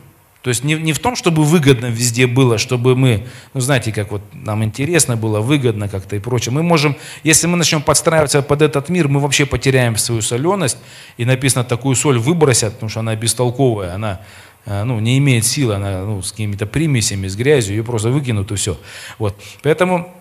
То 0.42 0.50
есть 0.50 0.64
не, 0.64 0.74
не 0.74 0.92
в 0.92 0.98
том, 0.98 1.14
чтобы 1.14 1.44
выгодно 1.44 1.86
везде 1.86 2.26
было, 2.26 2.58
чтобы 2.58 2.96
мы, 2.96 3.26
ну 3.54 3.60
знаете, 3.60 3.92
как 3.92 4.10
вот 4.10 4.22
нам 4.32 4.64
интересно 4.64 5.16
было, 5.16 5.40
выгодно 5.40 5.88
как-то 5.88 6.16
и 6.16 6.20
прочее. 6.20 6.52
Мы 6.52 6.62
можем, 6.62 6.96
если 7.22 7.46
мы 7.46 7.56
начнем 7.56 7.82
подстраиваться 7.82 8.42
под 8.42 8.62
этот 8.62 8.88
мир, 8.88 9.08
мы 9.08 9.20
вообще 9.20 9.46
потеряем 9.46 9.96
свою 9.96 10.22
соленость. 10.22 10.78
И 11.16 11.24
написано, 11.24 11.64
такую 11.64 11.96
соль 11.96 12.18
выбросят, 12.18 12.74
потому 12.74 12.88
что 12.88 13.00
она 13.00 13.14
бестолковая, 13.14 13.94
она 13.94 14.20
ну, 14.68 15.00
не 15.00 15.16
имеет 15.16 15.46
силы, 15.46 15.76
она 15.76 16.04
ну, 16.04 16.20
с 16.20 16.32
какими-то 16.32 16.66
примесями, 16.66 17.26
с 17.26 17.36
грязью, 17.36 17.76
ее 17.76 17.84
просто 17.84 18.10
выкинут 18.10 18.52
и 18.52 18.54
все. 18.56 18.78
Вот. 19.18 19.34
Поэтому 19.62 20.14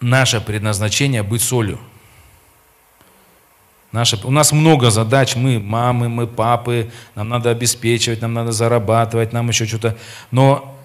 наше 0.00 0.40
предназначение 0.40 1.22
быть 1.22 1.40
солью. 1.40 1.78
Наше, 3.90 4.18
у 4.24 4.30
нас 4.30 4.52
много 4.52 4.90
задач, 4.90 5.36
мы 5.36 5.58
мамы, 5.58 6.08
мы 6.08 6.26
папы, 6.26 6.90
нам 7.14 7.28
надо 7.28 7.50
обеспечивать, 7.50 8.22
нам 8.22 8.34
надо 8.34 8.52
зарабатывать, 8.52 9.32
нам 9.32 9.48
еще 9.48 9.66
что-то. 9.66 9.96
Но 10.30 10.78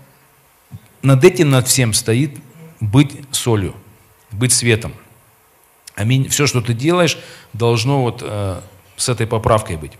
над 1.01 1.23
этим, 1.23 1.49
над 1.49 1.67
всем 1.67 1.93
стоит 1.93 2.37
быть 2.79 3.13
солью, 3.31 3.75
быть 4.31 4.51
светом. 4.51 4.93
Аминь. 5.95 6.27
Все, 6.29 6.47
что 6.47 6.61
ты 6.61 6.73
делаешь, 6.73 7.17
должно 7.53 8.03
вот 8.03 8.21
э, 8.23 8.61
с 8.97 9.09
этой 9.09 9.25
поправкой 9.25 9.77
быть. 9.77 9.93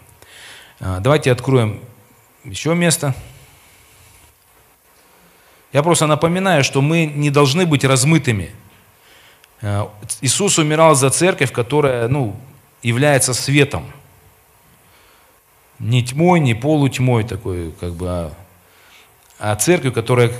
Э, 0.79 0.99
давайте 1.01 1.31
откроем 1.31 1.81
еще 2.47 2.73
место. 2.75 3.13
Я 5.73 5.83
просто 5.83 6.07
напоминаю, 6.07 6.63
что 6.63 6.81
мы 6.81 7.05
не 7.05 7.29
должны 7.29 7.65
быть 7.65 7.83
размытыми. 7.83 8.55
Э, 9.61 9.87
Иисус 10.21 10.57
умирал 10.57 10.95
за 10.95 11.09
церковь, 11.09 11.51
которая 11.51 12.07
ну, 12.07 12.35
является 12.81 13.33
светом. 13.33 13.91
Не 15.79 16.03
тьмой, 16.03 16.39
не 16.39 16.55
полутьмой 16.55 17.23
такой, 17.23 17.71
как 17.73 17.93
бы, 17.93 18.07
а, 18.09 18.33
а 19.37 19.55
церковь, 19.55 19.93
которая 19.93 20.31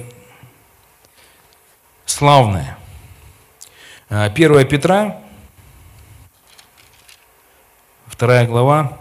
славная. 2.06 2.78
1 4.10 4.52
э, 4.56 4.66
Петра, 4.66 5.22
2 8.18 8.46
глава, 8.46 8.98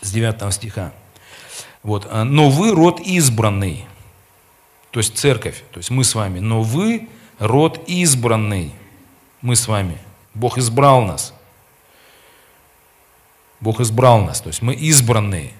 с 0.00 0.10
9 0.10 0.52
стиха. 0.52 0.92
Вот. 1.82 2.06
А, 2.10 2.24
но 2.24 2.50
вы 2.50 2.72
род 2.72 3.00
избранный, 3.00 3.84
то 4.90 5.00
есть 5.00 5.16
церковь, 5.16 5.62
то 5.70 5.78
есть 5.78 5.90
мы 5.90 6.04
с 6.04 6.14
вами, 6.14 6.40
но 6.40 6.62
вы 6.62 7.08
род 7.38 7.82
избранный, 7.86 8.72
мы 9.42 9.56
с 9.56 9.68
вами. 9.68 9.98
Бог 10.34 10.58
избрал 10.58 11.02
нас. 11.02 11.34
Бог 13.60 13.80
избрал 13.80 14.22
нас, 14.22 14.40
то 14.40 14.48
есть 14.48 14.62
мы 14.62 14.74
избранные. 14.74 15.52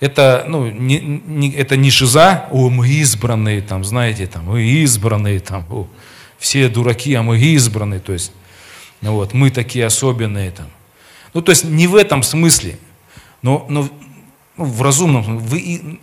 Это, 0.00 0.44
ну, 0.46 0.70
не, 0.70 1.00
не, 1.00 1.50
это 1.50 1.76
не 1.76 1.90
шиза, 1.90 2.46
о, 2.52 2.70
мы 2.70 2.88
избранные, 2.88 3.60
там, 3.62 3.82
знаете, 3.82 4.28
там, 4.28 4.44
мы 4.44 4.62
избранные, 4.62 5.40
там, 5.40 5.64
о, 5.70 5.88
все 6.38 6.68
дураки, 6.68 7.14
а 7.14 7.22
мы 7.22 7.36
избранные, 7.38 7.98
то 7.98 8.12
есть, 8.12 8.30
ну, 9.00 9.14
вот, 9.14 9.34
мы 9.34 9.50
такие 9.50 9.84
особенные, 9.86 10.52
там. 10.52 10.68
Ну, 11.34 11.42
то 11.42 11.50
есть 11.50 11.64
не 11.64 11.88
в 11.88 11.96
этом 11.96 12.22
смысле, 12.22 12.78
но, 13.42 13.66
но 13.68 13.88
ну, 14.58 14.64
в 14.64 14.82
разумном, 14.82 15.38
вы 15.38 16.00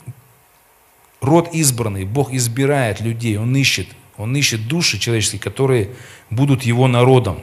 род 1.22 1.50
избранный, 1.54 2.06
Бог 2.06 2.34
избирает 2.34 3.02
людей, 3.02 3.38
Он 3.38 3.56
ищет, 3.56 3.90
Он 4.18 4.36
ищет 4.36 4.68
души 4.68 4.98
человеческие, 4.98 5.42
которые 5.42 5.92
будут 6.30 6.64
Его 6.64 6.88
народом. 6.88 7.40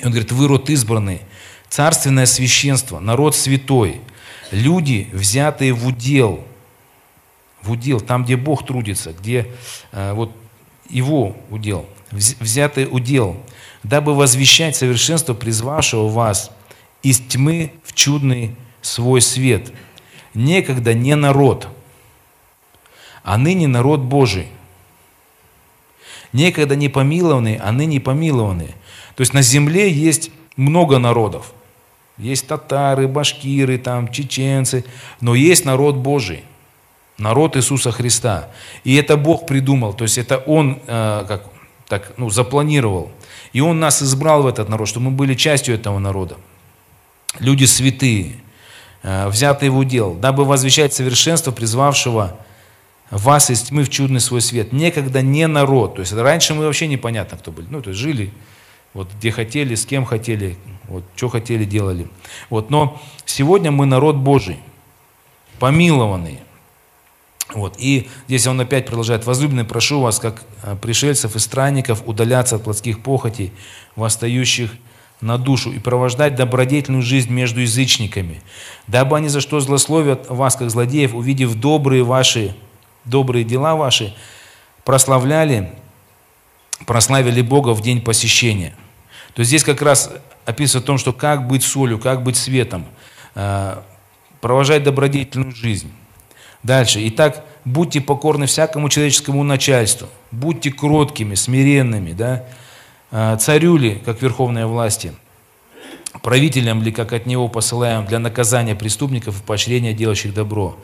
И 0.00 0.04
Он 0.04 0.10
говорит, 0.10 0.32
вы 0.32 0.48
род 0.48 0.70
избранный, 0.70 1.20
царственное 1.68 2.26
священство, 2.26 2.98
народ 2.98 3.36
святой, 3.36 4.00
люди, 4.50 5.08
взятые 5.12 5.72
в 5.74 5.86
удел, 5.86 6.44
в 7.62 7.72
удел, 7.72 8.00
там, 8.00 8.24
где 8.24 8.36
Бог 8.36 8.66
трудится, 8.66 9.12
где 9.12 9.46
э, 9.92 10.12
вот 10.14 10.32
Его 10.88 11.36
удел, 11.50 11.86
взятый 12.10 12.88
удел, 12.90 13.36
дабы 13.82 14.14
возвещать 14.14 14.76
совершенство 14.76 15.34
призвавшего 15.34 16.08
вас 16.08 16.50
из 17.02 17.20
тьмы 17.20 17.72
в 17.84 17.92
чудный 17.92 18.56
свой 18.80 19.20
свет. 19.20 19.70
Некогда 20.38 20.94
не 20.94 21.16
народ, 21.16 21.66
а 23.24 23.36
ныне 23.36 23.66
народ 23.66 23.98
Божий. 23.98 24.46
Некогда 26.32 26.76
не 26.76 26.88
помилованные, 26.88 27.58
а 27.58 27.72
ныне 27.72 28.00
помилованные. 28.00 28.76
То 29.16 29.22
есть 29.22 29.34
на 29.34 29.42
земле 29.42 29.90
есть 29.90 30.30
много 30.54 30.98
народов. 30.98 31.52
Есть 32.18 32.46
татары, 32.46 33.08
башкиры, 33.08 33.78
там, 33.78 34.12
чеченцы, 34.12 34.84
но 35.20 35.34
есть 35.34 35.64
народ 35.64 35.96
Божий, 35.96 36.44
народ 37.16 37.56
Иисуса 37.56 37.90
Христа. 37.90 38.48
И 38.84 38.94
это 38.94 39.16
Бог 39.16 39.44
придумал, 39.44 39.92
то 39.92 40.04
есть 40.04 40.18
это 40.18 40.38
Он 40.38 40.78
э, 40.86 41.24
как, 41.26 41.46
так, 41.88 42.12
ну, 42.16 42.30
запланировал. 42.30 43.10
И 43.52 43.60
Он 43.60 43.80
нас 43.80 44.04
избрал 44.04 44.44
в 44.44 44.46
этот 44.46 44.68
народ, 44.68 44.86
чтобы 44.86 45.06
мы 45.06 45.16
были 45.16 45.34
частью 45.34 45.74
этого 45.74 45.98
народа. 45.98 46.36
Люди 47.40 47.64
святые, 47.64 48.36
э, 49.02 49.28
взятые 49.28 49.70
в 49.70 49.78
удел, 49.78 50.14
дабы 50.14 50.44
возвещать 50.44 50.92
совершенство 50.94 51.52
призвавшего 51.52 52.38
вас 53.10 53.50
из 53.50 53.62
тьмы 53.62 53.84
в 53.84 53.90
чудный 53.90 54.20
свой 54.20 54.40
свет. 54.40 54.72
Некогда 54.72 55.22
не 55.22 55.46
народ. 55.46 55.96
То 55.96 56.00
есть 56.00 56.12
раньше 56.12 56.54
мы 56.54 56.66
вообще 56.66 56.86
непонятно, 56.86 57.38
кто 57.38 57.50
были. 57.50 57.66
Ну, 57.70 57.80
то 57.80 57.90
есть 57.90 58.00
жили 58.00 58.32
вот 58.94 59.08
где 59.18 59.30
хотели, 59.30 59.74
с 59.74 59.86
кем 59.86 60.04
хотели, 60.04 60.56
вот, 60.88 61.04
что 61.14 61.28
хотели, 61.28 61.64
делали. 61.64 62.08
Вот, 62.50 62.70
но 62.70 63.00
сегодня 63.24 63.70
мы 63.70 63.86
народ 63.86 64.16
Божий, 64.16 64.58
помилованный. 65.58 66.40
Вот, 67.54 67.76
и 67.78 68.08
здесь 68.26 68.46
он 68.46 68.60
опять 68.60 68.86
продолжает, 68.86 69.24
возлюбленный, 69.24 69.64
прошу 69.64 70.00
вас, 70.00 70.18
как 70.18 70.42
э, 70.62 70.76
пришельцев 70.76 71.34
и 71.34 71.38
странников, 71.38 72.02
удаляться 72.06 72.56
от 72.56 72.64
плотских 72.64 73.02
похотей, 73.02 73.52
восстающих 73.96 74.72
на 75.20 75.38
душу, 75.38 75.72
и 75.72 75.78
провождать 75.78 76.34
добродетельную 76.34 77.02
жизнь 77.02 77.32
между 77.32 77.60
язычниками, 77.60 78.42
дабы 78.86 79.16
они 79.16 79.28
за 79.28 79.40
что 79.40 79.60
злословят 79.60 80.28
вас, 80.28 80.56
как 80.56 80.70
злодеев, 80.70 81.14
увидев 81.14 81.54
добрые 81.54 82.04
ваши, 82.04 82.54
добрые 83.04 83.44
дела 83.44 83.74
ваши, 83.74 84.14
прославляли 84.84 85.72
прославили 86.86 87.42
Бога 87.42 87.70
в 87.70 87.82
день 87.82 88.00
посещения. 88.00 88.74
То 89.34 89.40
есть 89.40 89.48
здесь 89.48 89.64
как 89.64 89.82
раз 89.82 90.10
описывается 90.44 90.78
о 90.78 90.82
том, 90.82 90.98
что 90.98 91.12
как 91.12 91.46
быть 91.46 91.62
солью, 91.62 91.98
как 91.98 92.22
быть 92.22 92.36
светом, 92.36 92.86
э, 93.34 93.76
провожать 94.40 94.82
добродетельную 94.82 95.54
жизнь. 95.54 95.90
Дальше. 96.62 97.06
Итак, 97.08 97.44
будьте 97.64 98.00
покорны 98.00 98.46
всякому 98.46 98.88
человеческому 98.88 99.42
начальству, 99.42 100.08
будьте 100.30 100.72
кроткими, 100.72 101.34
смиренными, 101.34 102.12
да? 102.12 102.44
Э, 103.10 103.36
царю 103.40 103.76
ли, 103.76 104.00
как 104.04 104.22
верховная 104.22 104.66
власти, 104.66 105.14
правителям 106.22 106.82
ли, 106.82 106.92
как 106.92 107.12
от 107.12 107.26
него 107.26 107.48
посылаем 107.48 108.04
для 108.06 108.18
наказания 108.18 108.74
преступников 108.74 109.40
и 109.40 109.44
поощрения 109.44 109.92
делающих 109.92 110.34
добро. 110.34 110.76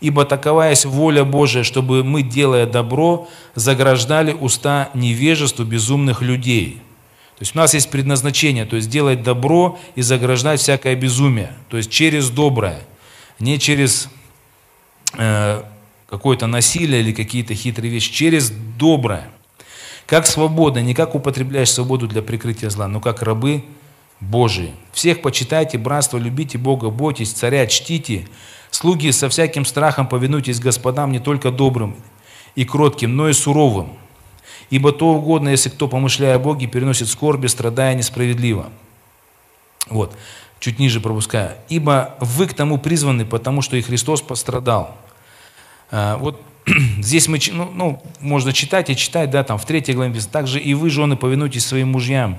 Ибо 0.00 0.24
такова 0.24 0.70
есть 0.70 0.84
воля 0.84 1.24
Божия, 1.24 1.64
чтобы 1.64 2.04
мы, 2.04 2.22
делая 2.22 2.66
добро, 2.66 3.28
заграждали 3.54 4.32
уста 4.32 4.90
невежеству 4.94 5.64
безумных 5.64 6.22
людей. 6.22 6.80
То 7.36 7.42
есть 7.42 7.54
у 7.54 7.58
нас 7.58 7.74
есть 7.74 7.90
предназначение, 7.90 8.64
то 8.64 8.76
есть 8.76 8.88
делать 8.90 9.22
добро 9.22 9.78
и 9.94 10.02
заграждать 10.02 10.60
всякое 10.60 10.96
безумие. 10.96 11.52
То 11.68 11.76
есть 11.76 11.90
через 11.90 12.30
доброе, 12.30 12.80
не 13.38 13.58
через 13.58 14.08
э, 15.16 15.62
какое-то 16.08 16.46
насилие 16.46 17.00
или 17.00 17.12
какие-то 17.12 17.54
хитрые 17.54 17.92
вещи, 17.92 18.12
через 18.12 18.50
доброе. 18.50 19.30
Как 20.08 20.26
свобода, 20.26 20.80
не 20.80 20.94
как 20.94 21.14
употребляешь 21.14 21.70
свободу 21.70 22.08
для 22.08 22.22
прикрытия 22.22 22.70
зла, 22.70 22.88
но 22.88 22.98
как 22.98 23.20
рабы 23.20 23.62
Божии. 24.20 24.74
Всех 24.92 25.20
почитайте, 25.20 25.76
братство, 25.76 26.16
любите 26.16 26.56
Бога, 26.56 26.88
бойтесь, 26.88 27.30
царя 27.30 27.66
чтите, 27.66 28.26
Слуги, 28.70 29.10
со 29.10 29.28
всяким 29.28 29.66
страхом 29.66 30.06
повинуйтесь 30.06 30.60
господам 30.60 31.12
не 31.12 31.18
только 31.18 31.50
добрым 31.50 31.94
и 32.54 32.64
кротким, 32.64 33.16
но 33.16 33.28
и 33.28 33.34
суровым. 33.34 33.98
Ибо 34.70 34.92
то 34.92 35.08
угодно, 35.08 35.50
если 35.50 35.68
кто, 35.68 35.88
помышляя 35.88 36.36
о 36.36 36.38
Боге, 36.38 36.66
переносит 36.66 37.08
скорби, 37.08 37.46
страдая 37.46 37.94
несправедливо. 37.94 38.70
Вот, 39.90 40.16
чуть 40.58 40.78
ниже 40.78 41.00
пропуская. 41.00 41.58
Ибо 41.68 42.14
вы 42.20 42.46
к 42.46 42.54
тому 42.54 42.78
призваны, 42.78 43.26
потому 43.26 43.60
что 43.60 43.76
и 43.76 43.82
Христос 43.82 44.22
пострадал. 44.22 44.96
А, 45.90 46.16
вот 46.16 46.40
здесь 47.00 47.28
мы, 47.28 47.38
ну, 47.52 47.70
ну, 47.74 48.02
можно 48.20 48.52
читать 48.52 48.90
и 48.90 48.96
читать, 48.96 49.30
да, 49.30 49.44
там 49.44 49.58
в 49.58 49.64
третьей 49.64 49.94
главе 49.94 50.10
написано, 50.10 50.32
также 50.32 50.60
и 50.60 50.74
вы, 50.74 50.90
жены, 50.90 51.16
повинуйтесь 51.16 51.66
своим 51.66 51.88
мужьям, 51.88 52.38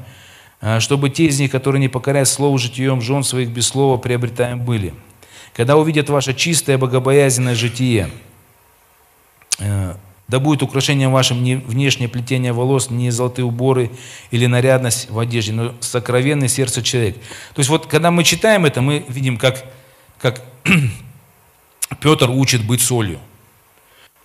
а, 0.62 0.80
чтобы 0.80 1.10
те 1.10 1.26
из 1.26 1.39
них, 1.39 1.52
которые 1.52 1.80
не 1.80 1.89
покоряют 1.89 2.30
слову 2.30 2.58
житием 2.58 3.02
жен 3.02 3.24
своих 3.24 3.50
без 3.50 3.68
слова, 3.68 3.98
приобретаем 3.98 4.60
были 4.60 4.94
когда 5.60 5.76
увидят 5.76 6.10
ваше 6.10 6.34
чистое 6.34 6.78
богобоязненное 6.78 7.56
житие, 7.56 8.10
э, 9.60 9.96
да 10.28 10.39
будет 10.39 10.62
украшением 10.62 11.12
вашим 11.12 11.44
не 11.44 11.56
внешнее 11.56 12.08
плетение 12.08 12.54
волос, 12.54 12.89
не 12.89 13.10
золотые 13.10 13.46
уборы 13.46 13.92
или 14.32 14.46
нарядность 14.46 15.10
в 15.10 15.18
одежде, 15.20 15.54
но 15.54 15.76
сокровенное 15.82 16.48
сердце 16.48 16.82
человек. 16.82 17.15
То 17.56 17.60
есть 17.60 17.70
вот 17.70 17.88
когда 17.88 18.10
мы 18.10 18.24
читаем 18.24 18.65
это, 18.65 18.82
мы 18.82 19.04
видим, 19.10 19.38
как, 19.38 19.65
как 20.20 20.42
Петр 22.00 22.30
учит 22.30 22.65
быть 22.65 22.82
солью. 22.82 23.20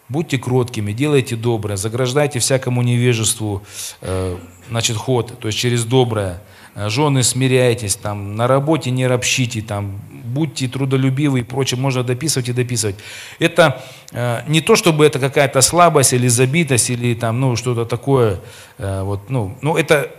Будьте 0.09 0.39
кроткими, 0.39 0.93
делайте 0.93 1.35
доброе, 1.35 1.77
заграждайте 1.77 2.39
всякому 2.39 2.83
невежеству 2.83 3.63
э, 4.03 4.37
значит, 4.69 4.97
ход, 4.97 5.39
то 5.41 5.49
есть 5.49 5.59
через 5.59 5.85
доброе. 5.85 6.43
Э, 6.75 6.89
жены, 6.89 7.23
смиряйтесь, 7.23 7.97
там, 7.97 8.37
на 8.37 8.47
работе 8.47 8.91
не 8.91 9.07
ропщите, 9.07 9.63
там, 9.63 10.01
будьте 10.11 10.69
трудолюбивы 10.69 11.41
и 11.41 11.43
прочее, 11.43 11.81
можно 11.81 12.03
дописывать 12.03 12.49
и 12.49 12.53
дописывать. 12.53 12.97
Это 13.39 13.83
э, 14.13 14.43
не 14.49 14.61
то, 14.61 14.77
чтобы 14.77 15.07
это 15.07 15.19
какая-то 15.19 15.61
слабость 15.61 16.13
или 16.13 16.29
забитость, 16.29 16.91
или 16.91 17.15
там, 17.15 17.41
ну, 17.41 17.57
что-то 17.57 17.85
такое, 17.85 18.41
э, 18.79 19.03
вот, 19.03 19.31
ну, 19.31 19.57
ну 19.63 19.77
это, 19.77 20.11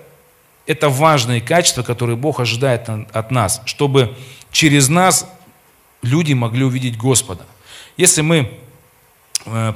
это 0.65 0.89
важные 0.89 1.41
качества, 1.41 1.83
которые 1.83 2.15
Бог 2.15 2.39
ожидает 2.39 2.89
от 2.89 3.31
нас, 3.31 3.61
чтобы 3.65 4.15
через 4.51 4.87
нас 4.89 5.27
люди 6.01 6.33
могли 6.33 6.63
увидеть 6.63 6.97
Господа. 6.97 7.45
Если 7.97 8.21
мы 8.21 8.59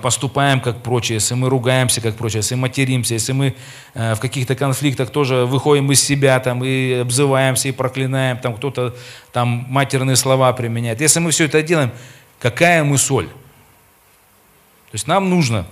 поступаем 0.01 0.61
как 0.61 0.81
прочие, 0.81 1.15
если 1.15 1.35
мы 1.35 1.47
ругаемся 1.49 2.01
как 2.01 2.15
прочие, 2.15 2.39
если 2.39 2.55
материмся, 2.55 3.13
если 3.13 3.33
мы 3.33 3.55
э, 3.93 4.15
в 4.15 4.19
каких-то 4.19 4.55
конфликтах 4.55 5.11
тоже 5.11 5.45
выходим 5.45 5.91
из 5.91 6.01
себя 6.01 6.39
там, 6.39 6.63
и 6.63 6.93
обзываемся, 6.93 7.69
и 7.69 7.71
проклинаем, 7.71 8.39
там 8.39 8.55
кто-то 8.55 8.95
там 9.31 9.67
матерные 9.69 10.15
слова 10.15 10.51
применяет. 10.53 11.01
Если 11.01 11.19
мы 11.19 11.29
все 11.29 11.45
это 11.45 11.61
делаем, 11.61 11.91
какая 12.39 12.83
мы 12.83 12.97
соль? 12.97 13.27
То 13.27 14.93
есть 14.93 15.07
нам 15.07 15.29
нужно 15.29 15.67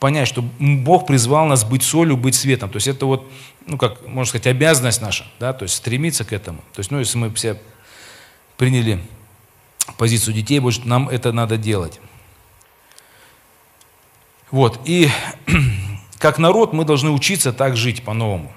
понять, 0.00 0.26
что 0.26 0.42
Бог 0.58 1.06
призвал 1.06 1.46
нас 1.46 1.64
быть 1.64 1.84
солью, 1.84 2.16
быть 2.16 2.34
светом. 2.34 2.68
То 2.68 2.76
есть 2.76 2.88
это 2.88 3.06
вот, 3.06 3.30
ну 3.64 3.78
как, 3.78 4.06
можно 4.08 4.28
сказать, 4.28 4.48
обязанность 4.48 5.00
наша, 5.00 5.24
да, 5.38 5.52
то 5.52 5.62
есть 5.62 5.76
стремиться 5.76 6.24
к 6.24 6.32
этому. 6.32 6.58
То 6.74 6.80
есть, 6.80 6.90
ну, 6.90 6.98
если 6.98 7.16
мы 7.16 7.32
все 7.32 7.60
приняли 8.56 9.00
позицию 9.98 10.34
детей, 10.34 10.60
нам 10.84 11.08
это 11.08 11.32
надо 11.32 11.56
делать. 11.56 12.00
Вот. 14.50 14.80
И 14.84 15.08
как 16.18 16.38
народ 16.38 16.72
мы 16.72 16.84
должны 16.84 17.10
учиться 17.10 17.52
так 17.52 17.76
жить 17.76 18.04
по-новому. 18.04 18.52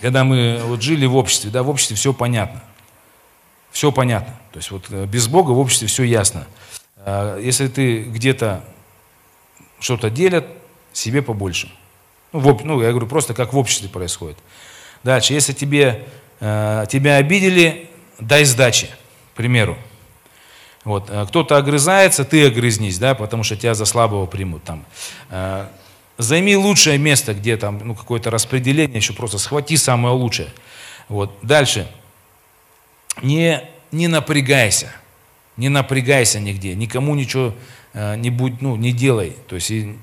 Когда 0.00 0.24
мы 0.24 0.60
вот 0.64 0.82
жили 0.82 1.06
в 1.06 1.16
обществе, 1.16 1.50
да, 1.50 1.62
в 1.62 1.70
обществе 1.70 1.96
все 1.96 2.12
понятно. 2.12 2.62
Все 3.70 3.90
понятно. 3.90 4.34
То 4.52 4.58
есть 4.58 4.70
вот 4.70 4.86
э, 4.90 5.06
без 5.06 5.26
Бога 5.28 5.50
в 5.50 5.58
обществе 5.58 5.88
все 5.88 6.04
ясно. 6.04 6.46
А 6.96 7.38
если 7.38 7.68
ты 7.68 8.02
где-то 8.02 8.64
что-то 9.80 10.10
делят, 10.10 10.46
себе 10.92 11.22
побольше. 11.22 11.70
Ну, 12.32 12.40
в, 12.40 12.64
ну, 12.64 12.80
я 12.80 12.90
говорю, 12.90 13.06
просто 13.06 13.34
как 13.34 13.52
в 13.52 13.58
обществе 13.58 13.88
происходит. 13.88 14.38
Дальше, 15.02 15.34
если 15.34 15.52
тебе, 15.52 16.06
э, 16.40 16.86
тебя 16.88 17.16
обидели, 17.16 17.90
дай 18.18 18.44
сдачи, 18.44 18.88
к 19.32 19.36
примеру. 19.36 19.76
Вот. 20.84 21.08
Э, 21.08 21.26
кто-то 21.26 21.56
огрызается, 21.56 22.24
ты 22.24 22.46
огрызнись, 22.46 22.98
да, 22.98 23.14
потому 23.14 23.42
что 23.42 23.56
тебя 23.56 23.74
за 23.74 23.86
слабого 23.86 24.26
примут 24.26 24.62
там. 24.64 24.84
Э, 25.30 25.66
займи 26.18 26.56
лучшее 26.56 26.98
место, 26.98 27.34
где 27.34 27.56
там 27.56 27.80
ну, 27.82 27.94
какое-то 27.94 28.30
распределение, 28.30 28.96
еще 28.96 29.14
просто 29.14 29.38
схвати 29.38 29.76
самое 29.76 30.14
лучшее. 30.14 30.50
Вот. 31.08 31.34
Дальше. 31.42 31.90
Не, 33.22 33.62
не 33.92 34.08
напрягайся. 34.08 34.92
Не 35.56 35.68
напрягайся 35.68 36.40
нигде. 36.40 36.74
Никому 36.74 37.14
ничего 37.14 37.54
э, 37.94 38.16
не, 38.16 38.30
будь, 38.30 38.60
ну, 38.60 38.76
не 38.76 38.92
делай. 38.92 39.36
То 39.48 39.54
есть 39.54 39.70
и 39.70 39.96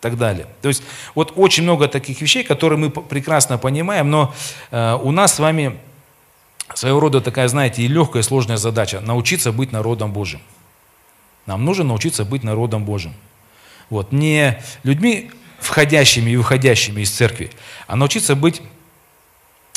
так 0.00 0.18
далее. 0.18 0.46
То 0.60 0.68
есть 0.68 0.82
вот 1.14 1.32
очень 1.34 1.62
много 1.62 1.88
таких 1.88 2.20
вещей, 2.20 2.44
которые 2.44 2.78
мы 2.78 2.90
прекрасно 2.90 3.56
понимаем, 3.56 4.10
но 4.10 4.34
у 4.70 5.12
нас 5.12 5.36
с 5.36 5.38
вами 5.38 5.78
своего 6.72 7.00
рода 7.00 7.20
такая, 7.20 7.48
знаете, 7.48 7.82
и 7.82 7.88
легкая, 7.88 8.22
и 8.22 8.24
сложная 8.24 8.56
задача– 8.56 9.00
научиться 9.02 9.52
быть 9.52 9.72
народом 9.72 10.12
Божьим. 10.12 10.40
Нам 11.46 11.64
нужно 11.64 11.84
научиться 11.84 12.24
быть 12.24 12.42
народом 12.42 12.84
Божьим. 12.84 13.14
Вот. 13.90 14.12
Не 14.12 14.62
людьми, 14.82 15.30
входящими 15.58 16.30
и 16.30 16.36
выходящими 16.36 17.02
из 17.02 17.10
церкви, 17.10 17.50
а 17.86 17.96
научиться 17.96 18.34
быть 18.34 18.62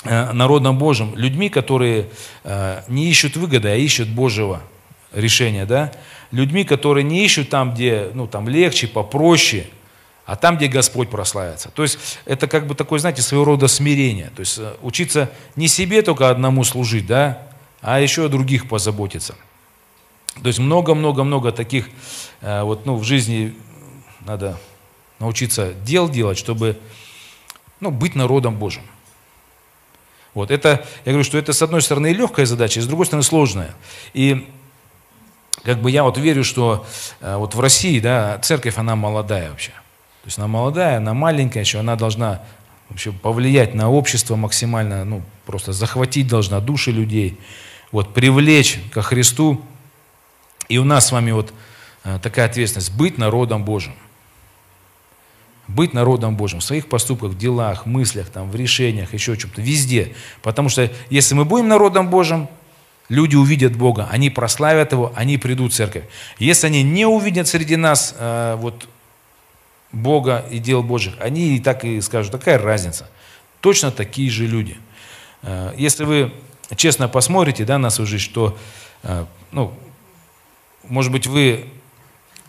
э, 0.04 0.32
народом 0.32 0.78
Божьим, 0.78 1.13
людьми, 1.15 1.50
которые 1.50 2.08
э, 2.43 2.84
не 2.88 3.10
ищут 3.10 3.36
выгоды, 3.36 3.69
а 3.69 3.76
ищут 3.76 4.08
Божьего 4.10 4.62
решения, 5.13 5.65
да? 5.65 5.91
Людьми, 6.32 6.63
которые 6.63 7.04
не 7.04 7.26
ищут 7.26 7.50
там, 7.50 7.73
где, 7.73 8.12
ну, 8.13 8.28
там 8.28 8.47
легче, 8.50 8.88
попроще, 8.88 9.67
а 10.28 10.36
там, 10.36 10.58
где 10.58 10.68
Господь 10.68 11.10
прославится. 11.10 11.72
То 11.72 11.84
есть 11.84 12.20
это 12.26 12.48
как 12.48 12.68
бы 12.68 12.76
такое, 12.76 13.00
знаете, 13.00 13.22
своего 13.22 13.46
рода 13.46 13.68
смирение. 13.68 14.30
То 14.36 14.42
есть 14.42 14.60
учиться 14.82 15.32
не 15.56 15.70
себе 15.70 16.02
только 16.02 16.30
одному 16.30 16.66
служить, 16.66 17.08
да, 17.08 17.48
а 17.82 18.02
еще 18.02 18.26
о 18.26 18.30
других 18.30 18.68
позаботиться. 18.68 19.36
То 20.36 20.48
есть 20.48 20.60
много-много-много 20.60 21.54
таких 21.54 21.90
вот, 22.42 22.86
ну, 22.86 22.98
в 22.98 23.04
жизни 23.06 23.56
надо 24.20 24.60
научиться 25.20 25.74
дел 25.86 26.10
делать, 26.10 26.38
чтобы 26.38 26.78
ну, 27.80 27.90
быть 27.90 28.13
народом 28.13 28.58
Божьим. 28.58 28.84
Вот 30.34 30.52
это, 30.52 30.86
я 31.06 31.13
говорю, 31.13 31.24
что 31.24 31.38
это 31.38 31.54
с 31.54 31.62
одной 31.62 31.82
стороны 31.82 32.12
легкая 32.13 32.46
задача, 32.46 32.82
с 32.82 32.86
другой 32.86 33.06
стороны 33.06 33.24
сложная. 33.24 33.74
И 34.13 34.48
как 35.63 35.82
бы 35.82 35.90
я 35.90 36.04
вот 36.04 36.18
верю, 36.18 36.44
что 36.44 36.86
э, 37.22 37.38
вот 37.38 37.56
в 37.56 37.60
России, 37.60 38.00
да, 38.00 38.38
церковь, 38.40 38.78
она 38.78 38.96
молодая 38.96 39.50
вообще. 39.50 39.72
То 40.28 40.30
есть 40.30 40.40
она 40.40 40.48
молодая, 40.50 40.98
она 40.98 41.13
маленькая 41.13 41.62
еще, 41.62 41.80
она 41.80 41.96
должна 41.96 42.42
вообще 42.90 43.13
повлиять 43.13 43.74
на 43.74 43.90
общество 43.90 44.36
максимально, 44.36 45.06
ну, 45.06 45.22
просто 45.46 45.72
захватить 45.72 46.28
должна 46.28 46.60
души 46.60 46.92
людей, 46.92 47.40
вот, 47.94 48.13
привлечь 48.13 48.78
ко 48.92 49.02
Христу. 49.02 49.62
И 50.68 50.80
у 50.80 50.84
нас 50.84 51.08
с 51.08 51.12
вами 51.13 51.32
вот 51.32 51.54
э, 52.04 52.20
такая 52.22 52.46
ответственность, 52.48 52.94
быть 52.94 53.18
народом 53.18 53.63
Божьим 53.63 53.94
быть 55.70 55.94
народом 55.94 56.36
Божьим 56.36 56.60
в 56.60 56.63
своих 56.66 56.90
поступках, 56.90 57.32
в 57.32 57.38
делах, 57.38 57.86
мыслях, 57.86 58.28
там, 58.28 58.52
в 58.52 58.56
решениях, 58.56 59.13
еще 59.13 59.38
чем-то, 59.38 59.62
везде. 59.62 60.13
Потому 60.42 60.68
что 60.68 60.92
если 61.10 61.36
мы 61.36 61.46
будем 61.46 61.70
народом 61.70 62.10
Божьим, 62.10 62.50
люди 63.08 63.38
увидят 63.38 63.78
Бога, 63.78 64.10
они 64.12 64.30
прославят 64.30 64.92
Его, 64.92 65.13
они 65.16 65.38
придут 65.38 65.72
в 65.72 65.76
церковь. 65.76 66.04
Если 66.38 66.68
они 66.68 66.84
не 66.84 67.06
увидят 67.06 67.48
среди 67.48 67.78
нас 67.78 68.13
э, 68.18 68.56
вот, 68.60 68.88
Бога 69.98 70.46
и 70.50 70.60
дел 70.60 70.84
Божьих, 70.84 71.16
они 71.20 71.56
и 71.56 71.60
так 71.60 71.84
и 71.84 72.00
скажут, 72.02 72.32
такая 72.32 72.58
разница. 72.58 73.10
Точно 73.62 73.92
такие 73.92 74.30
же 74.30 74.46
люди. 74.46 74.78
Э, 75.42 75.74
если 75.78 76.06
вы 76.06 76.32
честно 76.76 77.08
посмотрите 77.08 77.66
да, 77.66 77.78
на 77.78 77.90
свою 77.90 78.08
жизнь, 78.08 78.32
то, 78.32 78.58
э, 79.04 79.26
ну, 79.52 79.74
может 80.84 81.12
быть, 81.12 81.28
вы 81.28 81.66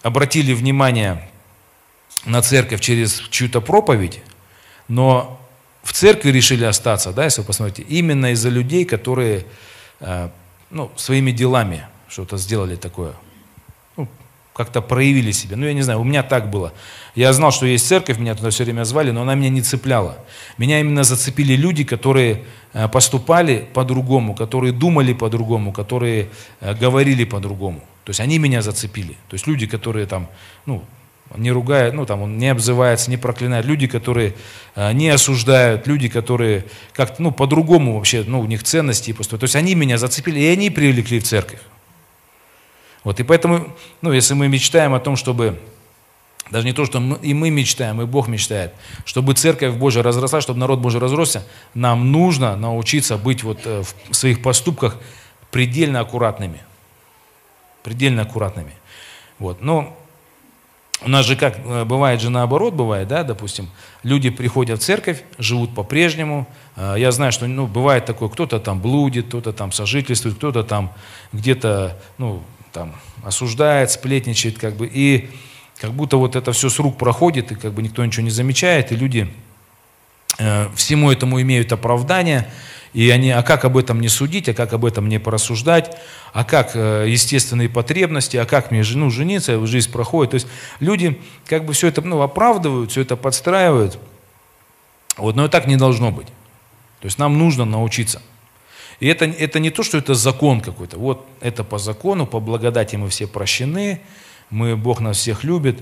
обратили 0.02 0.52
внимание 0.52 1.28
на 2.24 2.42
церковь 2.42 2.80
через 2.80 3.20
чью-то 3.30 3.60
проповедь, 3.60 4.22
но 4.86 5.40
в 5.82 5.92
церкви 5.92 6.30
решили 6.30 6.64
остаться, 6.64 7.12
да, 7.12 7.24
если 7.24 7.40
вы 7.40 7.46
посмотрите, 7.46 7.82
именно 7.82 8.32
из-за 8.32 8.50
людей, 8.50 8.84
которые 8.84 9.46
э, 10.00 10.28
ну, 10.70 10.90
своими 10.96 11.30
делами 11.30 11.86
что-то 12.08 12.36
сделали 12.36 12.76
такое, 12.76 13.14
как-то 14.58 14.82
проявили 14.82 15.30
себя. 15.30 15.56
Ну, 15.56 15.66
я 15.66 15.72
не 15.72 15.82
знаю, 15.82 16.00
у 16.00 16.04
меня 16.04 16.24
так 16.24 16.50
было. 16.50 16.72
Я 17.14 17.32
знал, 17.32 17.52
что 17.52 17.64
есть 17.64 17.86
церковь, 17.86 18.18
меня 18.18 18.34
туда 18.34 18.50
все 18.50 18.64
время 18.64 18.82
звали, 18.82 19.12
но 19.12 19.22
она 19.22 19.36
меня 19.36 19.50
не 19.50 19.62
цепляла. 19.62 20.18
Меня 20.58 20.80
именно 20.80 21.04
зацепили 21.04 21.54
люди, 21.54 21.84
которые 21.84 22.42
э, 22.72 22.88
поступали 22.88 23.68
по-другому, 23.72 24.34
которые 24.34 24.72
думали 24.72 25.12
по-другому, 25.12 25.72
которые 25.72 26.30
э, 26.60 26.74
говорили 26.74 27.22
по-другому. 27.24 27.78
То 28.02 28.10
есть 28.10 28.18
они 28.18 28.38
меня 28.38 28.60
зацепили. 28.60 29.12
То 29.28 29.34
есть 29.34 29.46
люди, 29.46 29.68
которые 29.68 30.06
там, 30.06 30.26
ну, 30.66 30.82
не 31.36 31.52
ругает, 31.52 31.94
ну 31.94 32.04
там 32.04 32.22
он 32.22 32.36
не 32.36 32.48
обзывается, 32.48 33.10
не 33.10 33.16
проклинает. 33.16 33.64
Люди, 33.64 33.86
которые 33.86 34.34
э, 34.74 34.92
не 34.92 35.08
осуждают, 35.08 35.86
люди, 35.86 36.08
которые 36.08 36.64
как-то, 36.94 37.22
ну, 37.22 37.30
по-другому 37.30 37.94
вообще, 37.94 38.24
ну, 38.26 38.40
у 38.40 38.46
них 38.46 38.64
ценности 38.64 39.12
поступают. 39.12 39.42
То 39.42 39.44
есть 39.44 39.56
они 39.56 39.76
меня 39.76 39.98
зацепили, 39.98 40.40
и 40.40 40.46
они 40.48 40.70
привлекли 40.70 41.20
в 41.20 41.22
церковь. 41.22 41.60
Вот, 43.04 43.20
и 43.20 43.22
поэтому, 43.22 43.68
ну, 44.02 44.12
если 44.12 44.34
мы 44.34 44.48
мечтаем 44.48 44.94
о 44.94 45.00
том, 45.00 45.16
чтобы, 45.16 45.60
даже 46.50 46.66
не 46.66 46.72
то, 46.72 46.84
что 46.84 47.00
мы, 47.00 47.16
и 47.18 47.34
мы 47.34 47.50
мечтаем, 47.50 48.02
и 48.02 48.06
Бог 48.06 48.28
мечтает, 48.28 48.74
чтобы 49.04 49.34
церковь 49.34 49.74
Божия 49.74 50.02
разросла, 50.02 50.40
чтобы 50.40 50.58
народ 50.58 50.80
Божий 50.80 51.00
разросся, 51.00 51.46
нам 51.74 52.10
нужно 52.10 52.56
научиться 52.56 53.16
быть 53.16 53.42
вот 53.42 53.60
э, 53.64 53.82
в 54.10 54.14
своих 54.14 54.42
поступках 54.42 54.96
предельно 55.50 56.00
аккуратными. 56.00 56.60
Предельно 57.82 58.22
аккуратными. 58.22 58.72
Вот, 59.38 59.62
но 59.62 59.96
у 61.00 61.08
нас 61.08 61.26
же 61.26 61.36
как, 61.36 61.58
э, 61.64 61.84
бывает 61.84 62.20
же 62.20 62.28
наоборот, 62.28 62.74
бывает, 62.74 63.06
да, 63.06 63.22
допустим, 63.22 63.70
люди 64.02 64.30
приходят 64.30 64.80
в 64.80 64.84
церковь, 64.84 65.22
живут 65.38 65.72
по-прежнему. 65.74 66.48
Э, 66.74 66.96
я 66.98 67.12
знаю, 67.12 67.30
что 67.30 67.46
ну, 67.46 67.68
бывает 67.68 68.04
такое, 68.04 68.28
кто-то 68.28 68.58
там 68.58 68.80
блудит, 68.80 69.28
кто-то 69.28 69.52
там 69.52 69.70
сожительствует, 69.70 70.36
кто-то 70.36 70.64
там 70.64 70.92
где-то, 71.32 71.96
ну, 72.18 72.42
там, 72.72 72.94
осуждает, 73.24 73.90
сплетничает, 73.90 74.58
как 74.58 74.76
бы, 74.76 74.86
и 74.86 75.30
как 75.80 75.92
будто 75.92 76.16
вот 76.16 76.36
это 76.36 76.52
все 76.52 76.68
с 76.68 76.78
рук 76.78 76.98
проходит, 76.98 77.52
и 77.52 77.54
как 77.54 77.72
бы 77.72 77.82
никто 77.82 78.04
ничего 78.04 78.24
не 78.24 78.30
замечает, 78.30 78.92
и 78.92 78.96
люди 78.96 79.32
э, 80.38 80.68
всему 80.74 81.10
этому 81.10 81.40
имеют 81.40 81.72
оправдание, 81.72 82.50
и 82.92 83.10
они, 83.10 83.30
а 83.30 83.42
как 83.42 83.64
об 83.64 83.76
этом 83.76 84.00
не 84.00 84.08
судить, 84.08 84.48
а 84.48 84.54
как 84.54 84.72
об 84.72 84.84
этом 84.84 85.08
не 85.08 85.18
порассуждать, 85.20 85.96
а 86.32 86.44
как 86.44 86.74
э, 86.74 87.04
естественные 87.08 87.68
потребности, 87.68 88.36
а 88.36 88.46
как 88.46 88.70
мне 88.70 88.82
ну, 88.94 89.10
жениться, 89.10 89.64
жизнь 89.66 89.92
проходит. 89.92 90.30
То 90.30 90.34
есть 90.36 90.46
люди 90.80 91.20
как 91.46 91.64
бы 91.64 91.74
все 91.74 91.88
это 91.88 92.00
ну, 92.00 92.20
оправдывают, 92.22 92.90
все 92.90 93.02
это 93.02 93.16
подстраивают. 93.16 93.98
Вот, 95.16 95.36
но 95.36 95.46
и 95.46 95.48
так 95.48 95.66
не 95.66 95.76
должно 95.76 96.10
быть. 96.10 96.28
То 97.00 97.04
есть 97.06 97.18
нам 97.18 97.38
нужно 97.38 97.64
научиться. 97.64 98.22
И 99.00 99.06
это, 99.06 99.24
это 99.26 99.60
не 99.60 99.70
то, 99.70 99.82
что 99.82 99.98
это 99.98 100.14
закон 100.14 100.60
какой-то. 100.60 100.98
Вот 100.98 101.26
это 101.40 101.64
по 101.64 101.78
закону, 101.78 102.26
по 102.26 102.40
благодати 102.40 102.96
мы 102.96 103.08
все 103.08 103.26
прощены, 103.26 104.00
мы, 104.50 104.76
Бог 104.76 105.00
нас 105.00 105.18
всех 105.18 105.44
любит. 105.44 105.80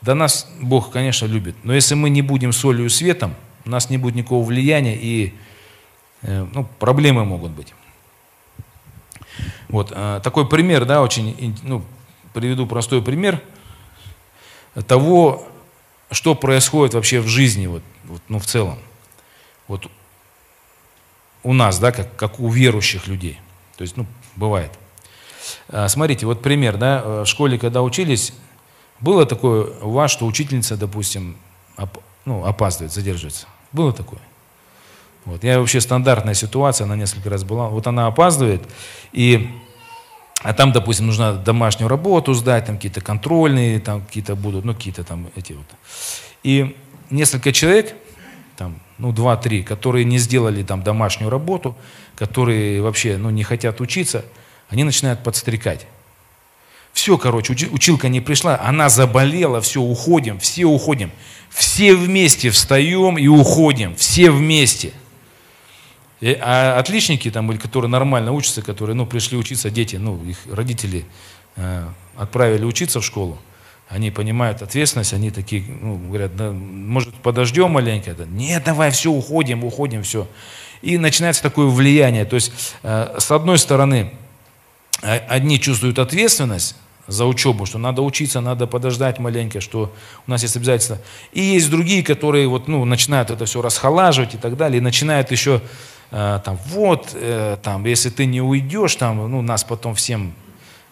Да 0.00 0.14
нас 0.14 0.50
Бог, 0.60 0.90
конечно, 0.90 1.26
любит. 1.26 1.56
Но 1.62 1.74
если 1.74 1.94
мы 1.94 2.10
не 2.10 2.22
будем 2.22 2.52
солью 2.52 2.86
и 2.86 2.88
светом, 2.88 3.34
у 3.64 3.70
нас 3.70 3.90
не 3.90 3.98
будет 3.98 4.14
никакого 4.14 4.44
влияния, 4.44 4.96
и 4.96 5.34
Э, 6.24 6.46
ну, 6.54 6.66
проблемы 6.78 7.24
могут 7.24 7.52
быть. 7.52 7.74
Вот, 9.68 9.92
э, 9.94 10.20
такой 10.22 10.48
пример, 10.48 10.86
да, 10.86 11.02
очень, 11.02 11.58
ну, 11.62 11.84
приведу 12.32 12.66
простой 12.66 13.02
пример 13.02 13.42
того, 14.86 15.46
что 16.10 16.34
происходит 16.34 16.94
вообще 16.94 17.20
в 17.20 17.28
жизни, 17.28 17.66
вот, 17.66 17.82
вот, 18.04 18.22
ну, 18.28 18.38
в 18.38 18.46
целом. 18.46 18.78
Вот 19.68 19.90
у 21.44 21.52
нас, 21.52 21.78
да, 21.78 21.92
как, 21.92 22.16
как 22.16 22.40
у 22.40 22.48
верующих 22.48 23.06
людей. 23.06 23.38
То 23.76 23.82
есть, 23.82 23.96
ну, 23.96 24.06
бывает. 24.34 24.72
Э, 25.68 25.88
смотрите, 25.88 26.26
вот 26.26 26.42
пример, 26.42 26.76
да, 26.76 27.22
в 27.22 27.26
школе, 27.26 27.58
когда 27.58 27.82
учились, 27.82 28.32
было 29.00 29.26
такое 29.26 29.66
у 29.82 29.90
вас, 29.90 30.10
что 30.10 30.26
учительница, 30.26 30.76
допустим, 30.76 31.36
оп, 31.76 31.98
ну, 32.24 32.44
опаздывает, 32.44 32.92
задерживается? 32.92 33.46
Было 33.72 33.92
такое? 33.92 34.20
Вот. 35.24 35.42
Я 35.42 35.58
вообще 35.58 35.80
стандартная 35.80 36.34
ситуация, 36.34 36.84
она 36.84 36.96
несколько 36.96 37.30
раз 37.30 37.44
была. 37.44 37.68
Вот 37.68 37.86
она 37.86 38.06
опаздывает, 38.06 38.62
и, 39.12 39.50
а 40.42 40.52
там, 40.52 40.72
допустим, 40.72 41.06
нужно 41.06 41.34
домашнюю 41.34 41.88
работу 41.88 42.34
сдать, 42.34 42.66
там 42.66 42.76
какие-то 42.76 43.00
контрольные, 43.00 43.80
там 43.80 44.02
какие-то 44.02 44.36
будут, 44.36 44.64
ну 44.64 44.74
какие-то 44.74 45.04
там 45.04 45.28
эти 45.34 45.52
вот. 45.52 45.66
И 46.42 46.76
несколько 47.10 47.52
человек, 47.52 47.94
там, 48.56 48.78
ну 48.98 49.12
два-три, 49.12 49.62
которые 49.62 50.04
не 50.04 50.18
сделали 50.18 50.62
там 50.62 50.82
домашнюю 50.82 51.30
работу, 51.30 51.76
которые 52.16 52.82
вообще, 52.82 53.16
ну 53.16 53.30
не 53.30 53.42
хотят 53.42 53.80
учиться, 53.80 54.24
они 54.68 54.84
начинают 54.84 55.22
подстрекать. 55.22 55.86
Все, 56.92 57.18
короче, 57.18 57.52
училка 57.72 58.08
не 58.08 58.20
пришла, 58.20 58.60
она 58.60 58.88
заболела, 58.88 59.60
все, 59.60 59.80
уходим, 59.80 60.38
все 60.38 60.64
уходим. 60.64 61.10
Все 61.50 61.94
вместе 61.94 62.50
встаем 62.50 63.18
и 63.18 63.26
уходим, 63.26 63.94
все 63.96 64.30
вместе– 64.30 64.92
и, 66.24 66.38
а 66.40 66.78
отличники, 66.78 67.30
там, 67.30 67.50
или 67.52 67.58
которые 67.58 67.90
нормально 67.90 68.32
учатся, 68.32 68.62
которые 68.62 68.96
ну, 68.96 69.04
пришли 69.04 69.36
учиться, 69.36 69.68
дети, 69.68 69.96
ну, 69.96 70.24
их 70.24 70.38
родители 70.50 71.04
э, 71.56 71.86
отправили 72.16 72.64
учиться 72.64 73.00
в 73.00 73.04
школу, 73.04 73.38
они 73.88 74.10
понимают 74.10 74.62
ответственность, 74.62 75.12
они 75.12 75.30
такие, 75.30 75.64
ну, 75.80 75.96
говорят, 75.96 76.36
да, 76.36 76.50
может, 76.50 77.14
подождем 77.14 77.70
маленько? 77.70 78.14
Нет, 78.28 78.64
давай, 78.64 78.90
все, 78.90 79.10
уходим, 79.10 79.64
уходим, 79.64 80.02
все. 80.02 80.26
И 80.82 80.98
начинается 80.98 81.42
такое 81.42 81.66
влияние. 81.66 82.24
То 82.24 82.36
есть, 82.36 82.52
э, 82.82 83.16
с 83.18 83.30
одной 83.30 83.58
стороны, 83.58 84.12
одни 85.00 85.60
чувствуют 85.60 85.98
ответственность 85.98 86.76
за 87.06 87.26
учебу, 87.26 87.66
что 87.66 87.78
надо 87.78 88.00
учиться, 88.00 88.40
надо 88.40 88.66
подождать 88.66 89.18
маленько, 89.18 89.60
что 89.60 89.92
у 90.26 90.30
нас 90.30 90.42
есть 90.42 90.56
обязательства. 90.56 90.98
И 91.32 91.42
есть 91.42 91.70
другие, 91.70 92.02
которые 92.02 92.48
вот, 92.48 92.68
ну, 92.68 92.84
начинают 92.84 93.30
это 93.30 93.44
все 93.44 93.60
расхолаживать 93.60 94.34
и 94.34 94.38
так 94.38 94.56
далее, 94.56 94.78
и 94.78 94.80
начинают 94.80 95.30
еще 95.30 95.60
Э, 96.16 96.38
там, 96.44 96.56
вот, 96.66 97.10
э, 97.14 97.56
там, 97.60 97.84
если 97.86 98.08
ты 98.08 98.26
не 98.26 98.40
уйдешь, 98.40 98.94
там, 98.94 99.28
ну, 99.28 99.42
нас 99.42 99.64
потом 99.64 99.96
всем, 99.96 100.32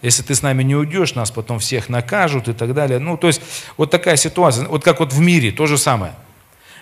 если 0.02 0.22
ты 0.22 0.34
с 0.34 0.42
нами 0.42 0.62
не 0.62 0.74
уйдешь, 0.74 1.14
нас 1.14 1.30
потом 1.30 1.58
всех 1.58 1.88
накажут 1.88 2.48
и 2.48 2.52
так 2.52 2.74
далее. 2.74 2.98
Ну, 2.98 3.16
то 3.16 3.28
есть, 3.28 3.40
вот 3.76 3.90
такая 3.90 4.16
ситуация, 4.16 4.66
вот 4.66 4.84
как 4.84 5.00
вот 5.00 5.12
в 5.12 5.20
мире, 5.20 5.52
то 5.52 5.66
же 5.66 5.78
самое. 5.78 6.12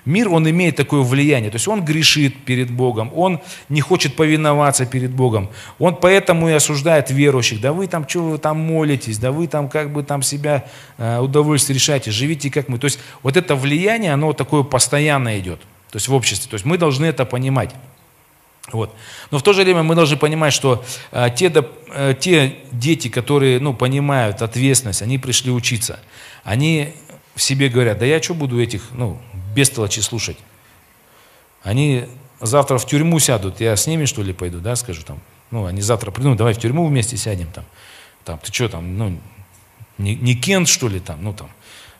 Мир, 0.05 0.29
он 0.31 0.49
имеет 0.49 0.77
такое 0.77 1.03
влияние. 1.03 1.51
То 1.51 1.57
есть 1.57 1.69
он 1.69 1.85
грешит 1.85 2.45
перед 2.45 2.71
Богом, 2.71 3.11
он 3.15 3.41
не 3.69 3.81
хочет 3.81 4.17
повиноваться 4.17 4.87
перед 4.87 5.11
Богом. 5.11 5.51
Он 5.79 5.95
поэтому 5.95 6.49
и 6.49 6.53
осуждает 6.53 7.11
верующих. 7.11 7.61
Да 7.61 7.73
вы 7.73 7.87
там, 7.87 8.09
что 8.09 8.21
вы 8.21 8.39
там 8.39 8.59
молитесь, 8.59 9.19
да 9.19 9.31
вы 9.31 9.47
там 9.47 9.69
как 9.69 9.93
бы 9.93 10.03
там 10.03 10.23
себя 10.23 10.65
э, 10.97 11.19
удовольствие 11.19 11.75
решаете, 11.75 12.11
живите 12.11 12.51
как 12.51 12.69
мы. 12.69 12.79
То 12.79 12.87
есть 12.87 12.99
вот 13.23 13.37
это 13.37 13.55
влияние, 13.55 14.13
оно 14.15 14.33
такое 14.33 14.63
постоянно 14.63 15.39
идет. 15.39 15.61
То 15.91 15.97
есть 15.97 16.09
в 16.09 16.15
обществе. 16.15 16.49
То 16.49 16.55
есть 16.55 16.65
мы 16.65 16.79
должны 16.79 17.05
это 17.05 17.25
понимать. 17.25 17.75
Вот. 18.73 18.95
Но 19.31 19.39
в 19.39 19.43
то 19.43 19.53
же 19.53 19.63
время 19.63 19.83
мы 19.83 19.95
должны 19.95 20.17
понимать, 20.17 20.53
что 20.53 20.85
э, 21.13 21.29
те, 21.35 21.53
э, 21.89 22.15
те 22.19 22.57
дети, 22.73 23.09
которые 23.09 23.61
ну, 23.61 23.75
понимают 23.75 24.43
ответственность, 24.43 25.03
они 25.03 25.19
пришли 25.19 25.51
учиться, 25.51 26.01
они 26.45 26.95
в 27.35 27.43
себе 27.43 27.69
говорят, 27.69 27.99
да 27.99 28.07
я 28.07 28.23
что 28.23 28.35
буду 28.35 28.61
этих 28.61 28.83
ну, 28.93 29.21
бестолочи 29.55 30.01
слушать? 30.01 30.39
Они 31.63 32.07
завтра 32.41 32.79
в 32.79 32.87
тюрьму 32.87 33.19
сядут, 33.19 33.61
я 33.61 33.77
с 33.77 33.87
ними 33.87 34.05
что 34.05 34.23
ли 34.23 34.33
пойду, 34.33 34.61
да, 34.61 34.77
скажу 34.77 35.03
там, 35.03 35.21
ну, 35.51 35.67
они 35.67 35.81
завтра 35.81 36.11
придут, 36.11 36.37
давай 36.37 36.55
в 36.55 36.59
тюрьму 36.59 36.87
вместе 36.87 37.17
сядем 37.17 37.49
там, 37.49 37.65
там, 38.25 38.39
ты 38.39 38.53
что 38.53 38.69
там, 38.69 38.97
ну, 38.97 39.21
не, 39.99 40.15
не 40.15 40.35
Кент 40.35 40.69
что 40.69 40.89
ли 40.89 41.01
там, 41.01 41.23
ну 41.23 41.35
там, 41.35 41.51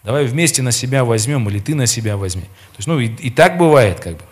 давай 0.03 0.25
вместе 0.25 0.63
на 0.63 0.73
себя 0.73 1.05
возьмем, 1.05 1.49
или 1.49 1.59
ты 1.59 1.75
на 1.75 1.87
себя 1.87 2.17
возьми. 2.17 2.43
То 2.43 2.77
есть, 2.79 2.89
ну, 2.89 2.99
и, 2.99 3.09
и 3.09 3.31
так 3.31 3.59
бывает, 3.59 4.01
как 4.01 4.17
бы. 4.17 4.23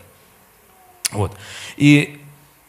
Вот. 1.11 1.37
И 1.77 2.20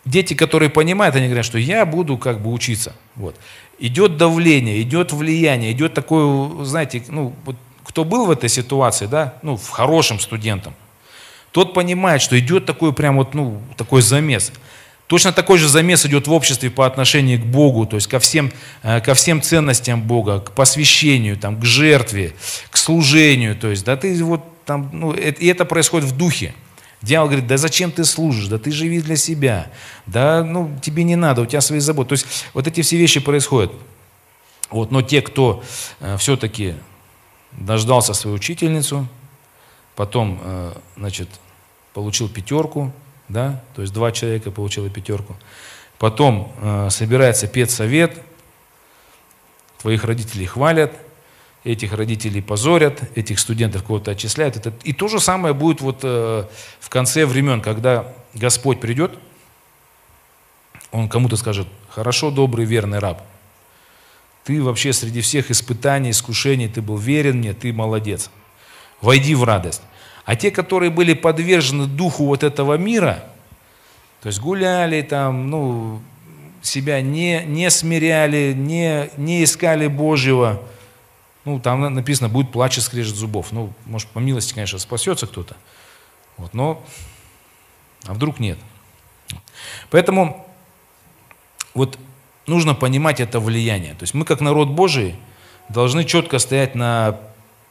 дети, 0.05 0.33
которые 0.33 0.69
понимают, 0.69 1.15
они 1.15 1.25
говорят, 1.27 1.45
что 1.45 1.57
я 1.57 1.85
буду 1.85 2.17
как 2.17 2.41
бы 2.41 2.51
учиться. 2.51 2.95
Вот. 3.15 3.35
Идет 3.79 4.17
давление, 4.17 4.81
идет 4.81 5.13
влияние, 5.13 5.71
идет 5.71 5.93
такое, 5.93 6.63
знаете, 6.65 7.03
ну, 7.07 7.33
вот, 7.45 7.55
кто 7.83 8.03
был 8.03 8.25
в 8.25 8.31
этой 8.31 8.49
ситуации, 8.49 9.07
да, 9.07 9.35
ну, 9.41 9.57
в 9.57 9.69
хорошем 9.69 10.19
студентом, 10.19 10.73
тот 11.51 11.73
понимает, 11.73 12.21
что 12.21 12.37
идет 12.37 12.65
такой 12.65 12.93
прям 12.93 13.17
вот, 13.17 13.33
ну, 13.33 13.61
такой 13.77 14.01
замес. 14.01 14.51
Точно 15.07 15.31
такой 15.31 15.57
же 15.57 15.67
замес 15.67 16.05
идет 16.05 16.27
в 16.27 16.31
обществе 16.31 16.69
по 16.69 16.85
отношению 16.85 17.39
к 17.41 17.43
Богу, 17.43 17.87
то 17.87 17.95
есть 17.95 18.07
ко 18.07 18.19
всем, 18.19 18.51
э, 18.83 19.01
ко 19.01 19.15
всем 19.15 19.41
ценностям 19.41 20.03
Бога, 20.03 20.39
к 20.39 20.51
посвящению, 20.51 21.35
там, 21.35 21.59
к 21.59 21.65
жертве, 21.65 22.33
к 22.69 22.77
служению. 22.77 23.55
То 23.55 23.69
есть, 23.69 23.83
да, 23.85 23.97
ты 23.97 24.23
вот 24.23 24.43
там, 24.65 24.91
ну, 24.93 25.13
и 25.13 25.47
это 25.47 25.65
происходит 25.65 26.07
в 26.07 26.15
духе. 26.15 26.53
Дьявол 27.01 27.27
говорит, 27.27 27.47
да 27.47 27.57
зачем 27.57 27.91
ты 27.91 28.03
служишь, 28.03 28.47
да 28.47 28.57
ты 28.57 28.71
живи 28.71 29.01
для 29.01 29.15
себя, 29.15 29.71
да 30.05 30.43
ну 30.43 30.77
тебе 30.81 31.03
не 31.03 31.15
надо, 31.15 31.41
у 31.41 31.45
тебя 31.45 31.61
свои 31.61 31.79
заботы. 31.79 32.09
То 32.09 32.13
есть 32.13 32.45
вот 32.53 32.67
эти 32.67 32.81
все 32.81 32.97
вещи 32.97 33.19
происходят. 33.21 33.71
Вот, 34.69 34.91
но 34.91 35.01
те, 35.01 35.21
кто 35.21 35.63
э, 35.99 36.17
все-таки 36.17 36.75
дождался 37.53 38.13
свою 38.13 38.35
учительницу, 38.35 39.07
потом, 39.95 40.39
э, 40.43 40.73
значит, 40.97 41.29
получил 41.93 42.29
пятерку, 42.29 42.91
да, 43.29 43.63
то 43.75 43.81
есть 43.81 43.93
два 43.93 44.11
человека 44.11 44.51
получили 44.51 44.89
пятерку, 44.89 45.35
потом 45.97 46.53
э, 46.57 46.89
собирается 46.91 47.47
педсовет, 47.47 48.21
твоих 49.79 50.03
родителей 50.03 50.45
хвалят, 50.45 50.91
этих 51.71 51.93
родителей 51.93 52.41
позорят, 52.41 53.01
этих 53.15 53.39
студентов 53.39 53.83
кого-то 53.83 54.11
отчисляют. 54.11 54.57
Это, 54.57 54.73
и 54.83 54.93
то 54.93 55.07
же 55.07 55.19
самое 55.19 55.53
будет 55.53 55.81
вот 55.81 55.99
э, 56.03 56.45
в 56.79 56.89
конце 56.89 57.25
времен, 57.25 57.61
когда 57.61 58.11
Господь 58.33 58.79
придет, 58.79 59.11
Он 60.91 61.07
кому-то 61.07 61.37
скажет, 61.37 61.67
хорошо, 61.89 62.31
добрый, 62.31 62.65
верный 62.65 62.99
раб, 62.99 63.21
ты 64.43 64.63
вообще 64.63 64.93
среди 64.93 65.21
всех 65.21 65.51
испытаний, 65.51 66.09
искушений, 66.09 66.67
ты 66.67 66.81
был 66.81 66.97
верен 66.97 67.37
мне, 67.37 67.53
ты 67.53 67.71
молодец. 67.71 68.31
Войди 69.01 69.35
в 69.35 69.43
радость. 69.43 69.81
А 70.25 70.35
те, 70.35 70.51
которые 70.51 70.89
были 70.89 71.13
подвержены 71.13 71.85
духу 71.85 72.25
вот 72.25 72.43
этого 72.43 72.77
мира, 72.77 73.23
то 74.21 74.27
есть 74.27 74.39
гуляли 74.39 75.01
там, 75.01 75.49
ну, 75.49 76.01
себя 76.61 77.01
не, 77.01 77.43
не 77.45 77.69
смиряли, 77.69 78.53
не, 78.53 79.09
не 79.17 79.43
искали 79.43 79.87
Божьего, 79.87 80.61
ну, 81.45 81.59
там 81.59 81.93
написано, 81.93 82.29
будет 82.29 82.51
плач 82.51 82.77
и 82.77 82.81
скрежет 82.81 83.15
зубов. 83.15 83.51
Ну, 83.51 83.73
может, 83.85 84.07
по 84.09 84.19
милости, 84.19 84.53
конечно, 84.53 84.79
спасется 84.79 85.27
кто-то. 85.27 85.55
Вот, 86.37 86.53
но, 86.53 86.83
а 88.05 88.13
вдруг 88.13 88.39
нет. 88.39 88.57
Поэтому 89.89 90.45
вот 91.73 91.97
нужно 92.47 92.75
понимать 92.75 93.19
это 93.19 93.39
влияние. 93.39 93.93
То 93.93 94.03
есть 94.03 94.13
мы, 94.13 94.25
как 94.25 94.41
народ 94.41 94.69
Божий, 94.69 95.15
должны 95.69 96.03
четко 96.03 96.39
стоять 96.39 96.75
на 96.75 97.19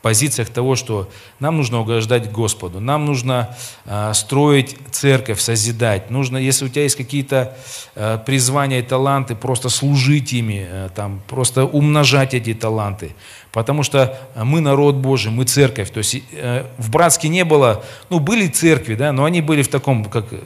позициях 0.02 0.48
того, 0.48 0.76
что 0.76 1.08
нам 1.40 1.56
нужно 1.56 1.80
угождать 1.80 2.30
Господу, 2.30 2.80
нам 2.80 3.04
нужно 3.04 3.56
э, 3.84 4.12
строить 4.14 4.76
церковь, 4.92 5.40
созидать, 5.40 6.10
нужно, 6.10 6.36
если 6.36 6.66
у 6.66 6.68
тебя 6.68 6.82
есть 6.82 6.96
какие-то 6.96 7.56
э, 7.96 8.18
призвания 8.24 8.78
и 8.78 8.82
таланты, 8.82 9.34
просто 9.34 9.68
служить 9.68 10.32
ими, 10.32 10.66
э, 10.68 10.88
там, 10.94 11.20
просто 11.26 11.64
умножать 11.64 12.32
эти 12.32 12.54
таланты, 12.54 13.16
потому 13.50 13.82
что 13.82 14.16
мы 14.36 14.60
народ 14.60 14.94
Божий, 14.94 15.32
мы 15.32 15.44
церковь, 15.44 15.90
то 15.90 15.98
есть 15.98 16.22
э, 16.32 16.64
в 16.78 16.90
Братске 16.90 17.28
не 17.28 17.44
было, 17.44 17.84
ну 18.08 18.20
были 18.20 18.46
церкви, 18.46 18.94
да, 18.94 19.12
но 19.12 19.24
они 19.24 19.40
были 19.40 19.62
в 19.62 19.68
таком, 19.68 20.04
как 20.04 20.26
э, 20.32 20.38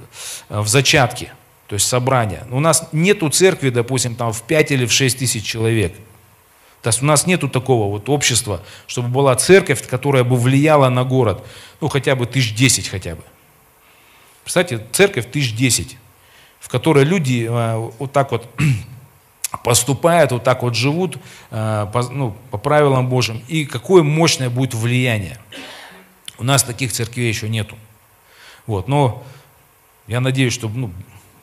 в 0.48 0.66
зачатке, 0.66 1.32
то 1.68 1.74
есть 1.74 1.86
собрания. 1.86 2.44
У 2.50 2.60
нас 2.60 2.88
нету 2.92 3.28
церкви, 3.28 3.68
допустим, 3.68 4.14
там 4.14 4.32
в 4.32 4.42
5 4.42 4.72
или 4.72 4.86
в 4.86 4.92
6 4.92 5.18
тысяч 5.18 5.44
человек– 5.44 5.92
то 6.82 6.88
есть 6.88 7.00
у 7.00 7.06
нас 7.06 7.26
нету 7.26 7.48
такого 7.48 7.88
вот 7.88 8.08
общества, 8.08 8.60
чтобы 8.88 9.08
была 9.08 9.36
церковь, 9.36 9.86
которая 9.86 10.24
бы 10.24 10.36
влияла 10.36 10.88
на 10.88 11.04
город, 11.04 11.46
ну 11.80 11.88
хотя 11.88 12.16
бы 12.16 12.26
тысяч 12.26 12.54
десять 12.54 12.88
хотя 12.88 13.14
бы. 13.14 13.22
Представьте, 14.42 14.84
церковь 14.90 15.30
тысяч 15.30 15.54
десять, 15.54 15.96
в 16.58 16.68
которой 16.68 17.04
люди 17.04 17.46
э, 17.48 17.90
вот 17.98 18.12
так 18.12 18.32
вот 18.32 18.48
поступают, 19.64 20.32
вот 20.32 20.42
так 20.42 20.64
вот 20.64 20.74
живут 20.74 21.18
э, 21.52 21.86
по, 21.92 22.02
ну, 22.10 22.36
по 22.50 22.58
правилам 22.58 23.08
Божьим, 23.08 23.40
и 23.46 23.64
какое 23.64 24.02
мощное 24.02 24.50
будет 24.50 24.74
влияние. 24.74 25.38
У 26.36 26.42
нас 26.42 26.64
таких 26.64 26.92
церквей 26.92 27.28
еще 27.28 27.48
нету. 27.48 27.78
Вот, 28.66 28.88
но 28.88 29.22
я 30.08 30.20
надеюсь, 30.20 30.52
что 30.52 30.68
ну, 30.68 30.90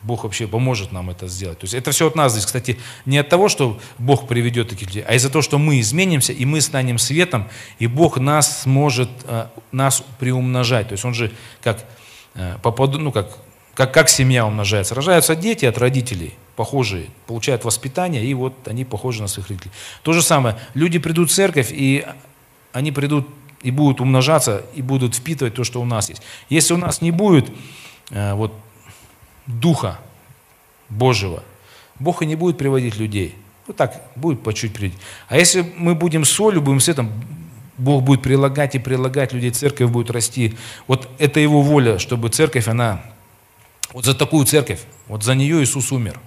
Бог 0.02 0.24
вообще 0.24 0.46
поможет 0.46 0.92
нам 0.92 1.10
это 1.10 1.28
сделать. 1.28 1.58
То 1.58 1.64
есть 1.64 1.74
это 1.74 1.90
все 1.90 2.06
от 2.06 2.14
нас 2.14 2.32
здесь. 2.32 2.46
Кстати, 2.46 2.78
не 3.04 3.18
от 3.18 3.28
того, 3.28 3.48
что 3.48 3.78
Бог 3.98 4.26
приведет 4.26 4.70
таких 4.70 4.88
людей, 4.88 5.04
а 5.06 5.14
из-за 5.14 5.28
того, 5.28 5.42
что 5.42 5.58
мы 5.58 5.80
изменимся, 5.80 6.32
и 6.32 6.44
мы 6.46 6.60
станем 6.60 6.98
светом, 6.98 7.48
и 7.78 7.86
Бог 7.86 8.18
нас 8.18 8.62
сможет, 8.62 9.10
э, 9.24 9.46
нас 9.72 10.02
приумножать. 10.18 10.88
То 10.88 10.92
есть 10.92 11.04
он 11.04 11.12
же 11.12 11.32
как, 11.62 11.84
э, 12.34 12.56
ну, 12.64 13.12
как, 13.12 13.36
как, 13.74 13.92
как 13.92 14.08
семья 14.08 14.46
умножается. 14.46 14.94
Рожаются 14.94 15.36
дети 15.36 15.66
от 15.66 15.76
родителей, 15.76 16.34
похожие, 16.56 17.06
получают 17.26 17.64
воспитание, 17.64 18.24
и 18.24 18.32
вот 18.32 18.54
они 18.68 18.86
похожи 18.86 19.20
на 19.20 19.28
своих 19.28 19.48
родителей. 19.48 19.72
То 20.02 20.14
же 20.14 20.22
самое. 20.22 20.58
Люди 20.72 20.98
придут 20.98 21.30
в 21.30 21.34
церковь, 21.34 21.68
и 21.70 22.06
они 22.72 22.90
придут 22.90 23.28
и 23.62 23.70
будут 23.70 24.00
умножаться, 24.00 24.62
и 24.74 24.80
будут 24.80 25.14
впитывать 25.14 25.54
то, 25.54 25.64
что 25.64 25.82
у 25.82 25.84
нас 25.84 26.08
есть. 26.08 26.22
Если 26.48 26.72
у 26.72 26.78
нас 26.78 27.02
не 27.02 27.10
будет 27.10 27.52
э, 28.10 28.32
вот 28.32 28.54
Духа 29.46 29.98
Божьего, 30.88 31.42
Бог 31.98 32.22
и 32.22 32.26
не 32.26 32.36
будет 32.36 32.58
приводить 32.58 32.96
людей. 32.96 33.34
Вот 33.66 33.76
так, 33.76 34.02
будет 34.16 34.42
по 34.42 34.52
чуть 34.52 34.72
приводить. 34.72 34.98
А 35.28 35.36
если 35.36 35.62
мы 35.76 35.94
будем 35.94 36.24
солью, 36.24 36.60
будем 36.60 36.80
светом, 36.80 37.12
Бог 37.78 38.02
будет 38.02 38.22
прилагать 38.22 38.74
и 38.74 38.78
прилагать 38.78 39.32
людей, 39.32 39.50
церковь 39.50 39.90
будет 39.90 40.10
расти. 40.10 40.56
Вот 40.86 41.08
это 41.18 41.40
Его 41.40 41.62
воля, 41.62 41.98
чтобы 41.98 42.28
церковь, 42.28 42.68
она... 42.68 43.02
Вот 43.92 44.04
за 44.04 44.14
такую 44.14 44.46
церковь, 44.46 44.80
вот 45.08 45.24
за 45.24 45.34
нее 45.34 45.62
Иисус 45.62 45.90
умер. 45.90 46.20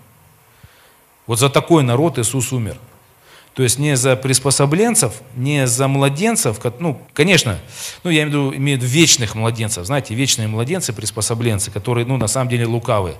Вот 1.28 1.40
за 1.40 1.50
такой 1.50 1.84
народ 1.84 2.20
Иисус 2.20 2.52
умер. 2.52 2.78
То 3.54 3.62
есть 3.62 3.78
не 3.78 3.96
за 3.96 4.16
приспособленцев, 4.16 5.22
не 5.36 5.68
за 5.68 5.88
младенцев, 5.88 6.60
ну, 6.80 7.00
конечно, 7.14 7.60
ну, 8.04 8.10
я 8.10 8.24
имею 8.24 8.28
в 8.28 8.30
виду, 8.30 8.58
имею 8.58 8.80
в 8.80 8.82
виду 8.82 8.92
вечных 8.92 9.36
младенцев, 9.36 9.86
знаете, 9.86 10.16
вечные 10.16 10.48
младенцы, 10.48 10.92
приспособленцы, 10.92 11.70
которые, 11.70 12.06
ну, 12.06 12.18
на 12.18 12.28
самом 12.28 12.50
деле 12.50 12.66
лукавые. 12.66 13.16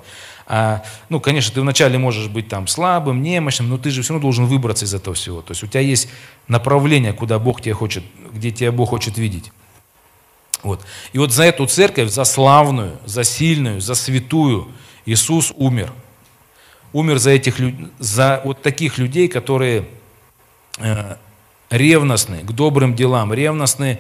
А, 0.48 0.84
ну, 1.10 1.20
конечно, 1.20 1.54
ты 1.54 1.62
вначале 1.62 2.00
можешь 2.00 2.30
быть 2.30 2.48
там 2.48 2.68
слабым, 2.68 3.22
немощным, 3.22 3.70
но 3.70 3.78
ты 3.78 3.92
же 3.92 4.02
все 4.02 4.14
равно 4.14 4.24
должен 4.24 4.46
выбраться 4.46 4.86
из 4.86 4.94
этого 4.96 5.16
всего. 5.16 5.42
То 5.42 5.52
есть 5.52 5.64
у 5.64 5.68
тебя 5.68 5.82
есть 5.82 6.10
направление, 6.48 7.14
куда 7.14 7.38
Бог 7.38 7.62
тебя 7.62 7.76
хочет, 7.76 8.04
где 8.32 8.50
тебя 8.50 8.72
Бог 8.72 8.90
хочет 8.90 9.18
видеть. 9.20 9.52
Вот. 10.64 10.82
И 11.12 11.20
вот 11.20 11.32
за 11.32 11.44
эту 11.44 11.68
церковь, 11.68 12.10
за 12.10 12.24
славную, 12.24 12.98
за 13.06 13.24
сильную, 13.24 13.82
за 13.82 13.94
святую 13.94 14.70
Иисус 15.06 15.54
умер. 15.56 15.94
Умер 16.92 17.20
за, 17.20 17.32
этих, 17.32 17.56
за 18.00 18.42
вот 18.44 18.62
таких 18.62 18.98
людей, 18.98 19.28
которые 19.28 19.86
ревностны 21.70 22.40
к 22.40 22.52
добрым 22.52 22.96
делам, 22.96 23.34
ревностны 23.34 24.00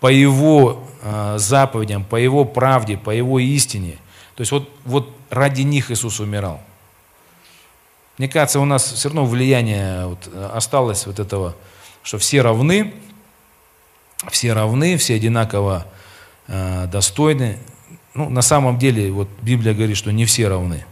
по 0.00 0.08
Его 0.08 0.84
э, 1.02 1.36
заповедям, 1.38 2.04
по 2.04 2.16
Его 2.16 2.44
правде, 2.44 2.96
по 2.96 3.10
Его 3.10 3.38
истине. 3.38 3.98
То 4.34 4.42
есть 4.42 4.52
вот, 4.52 4.70
вот 4.84 5.16
ради 5.30 5.62
них 5.62 5.90
Иисус 5.90 6.20
умирал. 6.20 6.60
Мне 8.18 8.28
кажется, 8.28 8.60
у 8.60 8.64
нас 8.64 8.92
все 8.92 9.08
равно 9.08 9.26
влияние 9.26 10.06
вот 10.06 10.28
осталось 10.52 11.06
вот 11.06 11.18
этого, 11.18 11.54
что 12.02 12.18
все 12.18 12.40
равны, 12.42 12.94
все 14.30 14.52
равны, 14.52 14.96
все 14.96 15.16
одинаково 15.16 15.86
э, 16.48 16.86
достойны. 16.86 17.58
Ну, 18.14 18.30
на 18.30 18.42
самом 18.42 18.78
деле, 18.78 19.12
вот 19.12 19.28
Библия 19.42 19.74
говорит, 19.74 19.96
что 19.96 20.12
не 20.12 20.24
все 20.24 20.48
равны. 20.48 20.84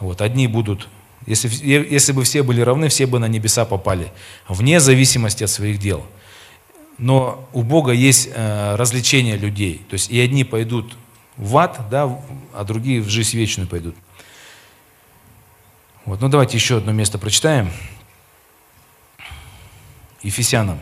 Вот, 0.00 0.20
одни 0.20 0.46
будут, 0.46 0.88
если, 1.26 1.48
если 1.48 2.12
бы 2.12 2.24
все 2.24 2.42
были 2.42 2.60
равны, 2.60 2.88
все 2.88 3.06
бы 3.06 3.18
на 3.18 3.26
небеса 3.26 3.64
попали, 3.64 4.12
вне 4.48 4.80
зависимости 4.80 5.44
от 5.44 5.50
своих 5.50 5.78
дел. 5.78 6.04
Но 6.98 7.48
у 7.52 7.62
Бога 7.62 7.92
есть 7.92 8.28
э, 8.32 8.76
развлечение 8.76 9.36
людей. 9.36 9.82
То 9.88 9.94
есть 9.94 10.10
и 10.10 10.20
одни 10.20 10.44
пойдут 10.44 10.96
в 11.36 11.56
ад, 11.56 11.80
да, 11.90 12.20
а 12.52 12.64
другие 12.64 13.00
в 13.00 13.08
жизнь 13.08 13.36
вечную 13.36 13.68
пойдут. 13.68 13.96
Вот, 16.04 16.20
ну 16.20 16.28
давайте 16.28 16.56
еще 16.56 16.76
одно 16.78 16.92
место 16.92 17.18
прочитаем. 17.18 17.70
Ефесянам. 20.22 20.78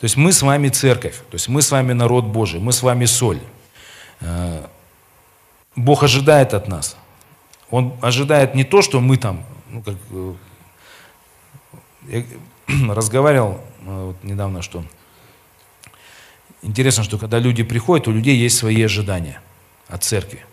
То 0.00 0.04
есть 0.04 0.16
мы 0.16 0.32
с 0.32 0.42
вами 0.42 0.68
церковь, 0.68 1.16
то 1.16 1.34
есть 1.34 1.48
мы 1.48 1.62
с 1.62 1.70
вами 1.70 1.92
народ 1.92 2.24
Божий, 2.24 2.58
мы 2.58 2.72
с 2.72 2.82
вами 2.82 3.04
соль. 3.04 3.40
Э, 4.20 4.66
Бог 5.76 6.02
ожидает 6.02 6.54
от 6.54 6.68
нас. 6.68 6.96
Он 7.70 7.94
ожидает 8.00 8.54
не 8.54 8.64
то, 8.64 8.82
что 8.82 9.00
мы 9.00 9.16
там, 9.16 9.44
ну, 9.70 9.82
как, 9.82 9.96
э, 10.10 10.34
я 12.08 12.24
разговаривал 12.94 13.60
э, 13.86 14.06
вот 14.06 14.16
недавно, 14.24 14.62
что 14.62 14.84
интересно, 16.62 17.04
что 17.04 17.18
когда 17.18 17.38
люди 17.38 17.62
приходят, 17.62 18.08
у 18.08 18.12
людей 18.12 18.36
есть 18.36 18.56
свои 18.56 18.82
ожидания 18.82 19.40
от 19.88 20.04
церкви. 20.04 20.44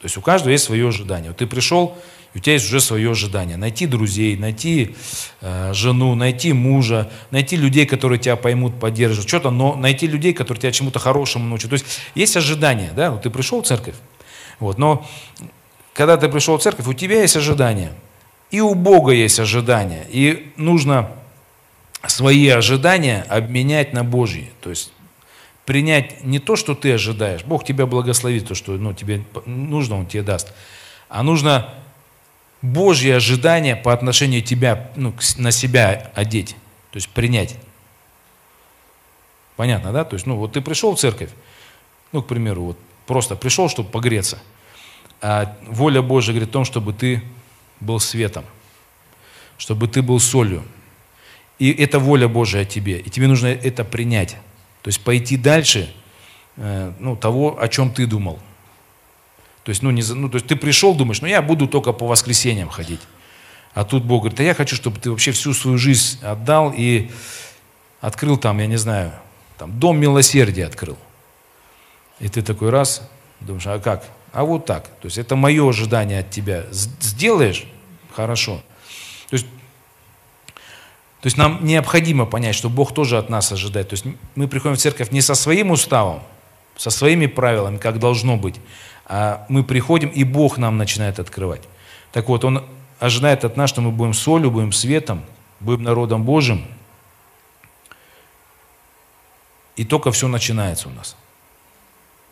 То 0.00 0.06
есть 0.06 0.16
у 0.16 0.22
каждого 0.22 0.50
есть 0.50 0.64
свое 0.64 0.88
ожидание. 0.88 1.30
Вот 1.30 1.36
ты 1.36 1.46
пришел, 1.46 1.98
у 2.34 2.38
тебя 2.38 2.54
есть 2.54 2.66
уже 2.66 2.80
свое 2.80 3.10
ожидание. 3.10 3.56
Найти 3.56 3.86
друзей, 3.86 4.36
найти 4.36 4.96
э, 5.40 5.72
жену, 5.74 6.14
найти 6.14 6.52
мужа, 6.52 7.10
найти 7.30 7.56
людей, 7.56 7.84
которые 7.84 8.18
тебя 8.18 8.36
поймут, 8.36 8.78
поддержат, 8.80 9.28
что-то, 9.28 9.50
но 9.50 9.74
найти 9.74 10.06
людей, 10.06 10.32
которые 10.32 10.62
тебя 10.62 10.72
чему-то 10.72 10.98
хорошему 10.98 11.46
научат. 11.46 11.70
То 11.70 11.74
есть 11.74 11.86
есть 12.14 12.36
ожидание, 12.36 12.92
да, 12.94 13.10
вот 13.10 13.22
ты 13.22 13.30
пришел 13.30 13.62
в 13.62 13.66
церковь, 13.66 13.96
вот, 14.58 14.78
но 14.78 15.06
когда 15.94 16.16
ты 16.16 16.28
пришел 16.28 16.56
в 16.58 16.62
церковь, 16.62 16.86
у 16.86 16.94
тебя 16.94 17.22
есть 17.22 17.36
ожидание, 17.36 17.92
и 18.50 18.60
у 18.60 18.74
Бога 18.74 19.12
есть 19.12 19.38
ожидание, 19.38 20.06
и 20.10 20.52
нужно 20.56 21.10
свои 22.06 22.48
ожидания 22.48 23.24
обменять 23.28 23.92
на 23.92 24.04
Божьи, 24.04 24.50
то 24.60 24.70
есть 24.70 24.92
принять 25.66 26.24
не 26.24 26.38
то, 26.38 26.56
что 26.56 26.74
ты 26.74 26.92
ожидаешь, 26.92 27.44
Бог 27.44 27.64
тебя 27.64 27.86
благословит, 27.86 28.48
то, 28.48 28.54
что 28.54 28.72
ну, 28.72 28.92
тебе 28.92 29.22
нужно, 29.46 29.98
Он 29.98 30.06
тебе 30.06 30.22
даст, 30.22 30.52
а 31.08 31.22
нужно 31.22 31.72
Божье 32.62 33.16
ожидание 33.16 33.76
по 33.76 33.92
отношению 33.92 34.42
тебя, 34.42 34.90
ну, 34.96 35.14
на 35.38 35.50
себя 35.50 36.10
одеть, 36.14 36.56
то 36.90 36.96
есть 36.96 37.08
принять. 37.08 37.56
Понятно, 39.56 39.92
да? 39.92 40.04
То 40.04 40.14
есть, 40.14 40.26
ну, 40.26 40.36
вот 40.36 40.52
ты 40.52 40.60
пришел 40.60 40.94
в 40.94 40.98
церковь, 40.98 41.30
ну, 42.12 42.22
к 42.22 42.26
примеру, 42.26 42.62
вот 42.64 42.78
просто 43.06 43.36
пришел, 43.36 43.68
чтобы 43.68 43.90
погреться, 43.90 44.38
а 45.20 45.56
воля 45.66 46.02
Божья 46.02 46.32
говорит 46.32 46.48
о 46.48 46.52
том, 46.52 46.64
чтобы 46.64 46.92
ты 46.92 47.22
был 47.80 48.00
светом, 48.00 48.44
чтобы 49.58 49.88
ты 49.88 50.02
был 50.02 50.20
солью. 50.20 50.62
И 51.58 51.70
это 51.70 51.98
воля 51.98 52.28
Божия 52.28 52.62
о 52.62 52.64
тебе, 52.64 52.98
и 52.98 53.10
тебе 53.10 53.26
нужно 53.26 53.48
это 53.48 53.84
принять. 53.84 54.36
То 54.82 54.88
есть 54.88 55.02
пойти 55.02 55.36
дальше 55.36 55.92
э, 56.56 56.92
ну, 56.98 57.16
того, 57.16 57.60
о 57.60 57.68
чем 57.68 57.92
ты 57.92 58.06
думал– 58.06 58.38
то 59.64 59.70
есть, 59.70 59.82
ну, 59.82 59.90
не, 59.90 60.02
ну, 60.02 60.28
то 60.28 60.36
есть 60.36 60.46
ты 60.46 60.56
пришел, 60.56 60.94
думаешь, 60.94 61.20
ну 61.20 61.28
я 61.28 61.42
буду 61.42 61.68
только 61.68 61.92
по 61.92 62.06
воскресеньям 62.06 62.68
ходить. 62.68 63.00
А 63.74 63.84
тут 63.84 64.04
Бог 64.04 64.22
говорит, 64.22 64.40
а 64.40 64.42
я 64.42 64.54
хочу, 64.54 64.74
чтобы 64.74 64.98
ты 64.98 65.10
вообще 65.10 65.32
всю 65.32 65.52
свою 65.52 65.78
жизнь 65.78 66.18
отдал 66.24 66.72
и 66.76 67.10
открыл 68.00 68.36
там, 68.36 68.58
я 68.58 68.66
не 68.66 68.78
знаю, 68.78 69.12
там 69.58 69.78
дом 69.78 69.98
милосердия 69.98 70.66
открыл. 70.66 70.96
И 72.18 72.28
ты 72.28 72.42
такой 72.42 72.70
раз, 72.70 73.08
думаешь, 73.40 73.66
а 73.66 73.78
как? 73.78 74.04
А 74.32 74.44
вот 74.44 74.66
так. 74.66 74.88
То 75.00 75.06
есть 75.06 75.18
это 75.18 75.36
мое 75.36 75.68
ожидание 75.68 76.20
от 76.20 76.30
тебя. 76.30 76.64
Сделаешь? 76.70 77.64
Хорошо. 78.14 78.62
То 79.28 79.34
есть, 79.34 79.46
то 79.46 81.26
есть 81.26 81.36
нам 81.36 81.64
необходимо 81.64 82.26
понять, 82.26 82.54
что 82.54 82.68
Бог 82.68 82.94
тоже 82.94 83.18
от 83.18 83.28
нас 83.28 83.52
ожидает. 83.52 83.88
То 83.88 83.94
есть 83.94 84.04
мы 84.34 84.48
приходим 84.48 84.76
в 84.76 84.80
церковь 84.80 85.10
не 85.10 85.20
со 85.20 85.34
своим 85.34 85.70
уставом, 85.70 86.22
со 86.76 86.90
своими 86.90 87.26
правилами, 87.26 87.76
как 87.76 87.98
должно 87.98 88.36
быть, 88.36 88.56
а 89.06 89.44
мы 89.48 89.64
приходим, 89.64 90.08
и 90.08 90.24
Бог 90.24 90.56
нам 90.56 90.78
начинает 90.78 91.18
открывать. 91.18 91.62
Так 92.12 92.28
вот, 92.28 92.44
Он 92.44 92.64
ожидает 93.00 93.44
от 93.44 93.56
нас, 93.56 93.70
что 93.70 93.80
мы 93.80 93.90
будем 93.90 94.14
солью, 94.14 94.50
будем 94.50 94.72
светом, 94.72 95.24
будем 95.58 95.82
народом 95.82 96.22
Божьим. 96.22 96.64
И 99.76 99.84
только 99.84 100.12
все 100.12 100.28
начинается 100.28 100.88
у 100.88 100.92
нас. 100.92 101.16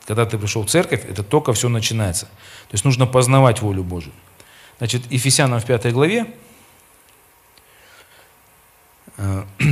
Когда 0.08 0.26
ты 0.26 0.38
пришел 0.38 0.64
в 0.64 0.68
церковь, 0.68 1.04
это 1.08 1.22
только 1.22 1.52
все 1.52 1.68
начинается. 1.68 2.26
То 2.26 2.72
есть 2.72 2.84
нужно 2.84 3.06
познавать 3.06 3.62
волю 3.62 3.84
Божию. 3.84 4.14
Значит, 4.78 5.02
Ефесянам 5.12 5.60
в 5.60 5.64
пятой 5.64 5.92
главе, 5.92 6.26
э, 9.16 9.44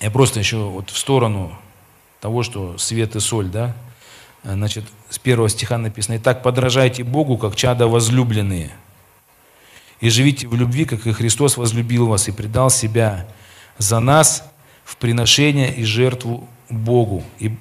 я 0.00 0.10
просто 0.12 0.38
еще 0.38 0.58
вот 0.58 0.90
в 0.90 0.96
сторону 0.96 1.58
того, 2.20 2.44
что 2.44 2.78
свет 2.78 3.16
и 3.16 3.20
соль, 3.20 3.48
да, 3.48 3.74
Э, 4.44 4.54
значит, 4.54 4.84
с 5.08 5.18
первого 5.18 5.48
стиха 5.48 5.78
написано, 5.78 6.16
«Итак, 6.16 6.42
подражайте 6.42 7.04
Богу, 7.04 7.36
как 7.38 7.56
чада 7.56 7.86
возлюбленные, 7.86 8.70
и 10.00 10.08
живите 10.08 10.48
в 10.48 10.54
любви, 10.54 10.84
как 10.84 11.06
и 11.06 11.12
Христос 11.12 11.56
возлюбил 11.56 12.08
вас 12.08 12.28
и 12.28 12.32
предал 12.32 12.70
себя 12.70 13.26
за 13.78 14.00
нас 14.00 14.44
в 14.84 14.96
приношение 14.96 15.72
и 15.72 15.84
жертву 15.84 16.48
Богу, 16.68 17.22
и 17.38 17.56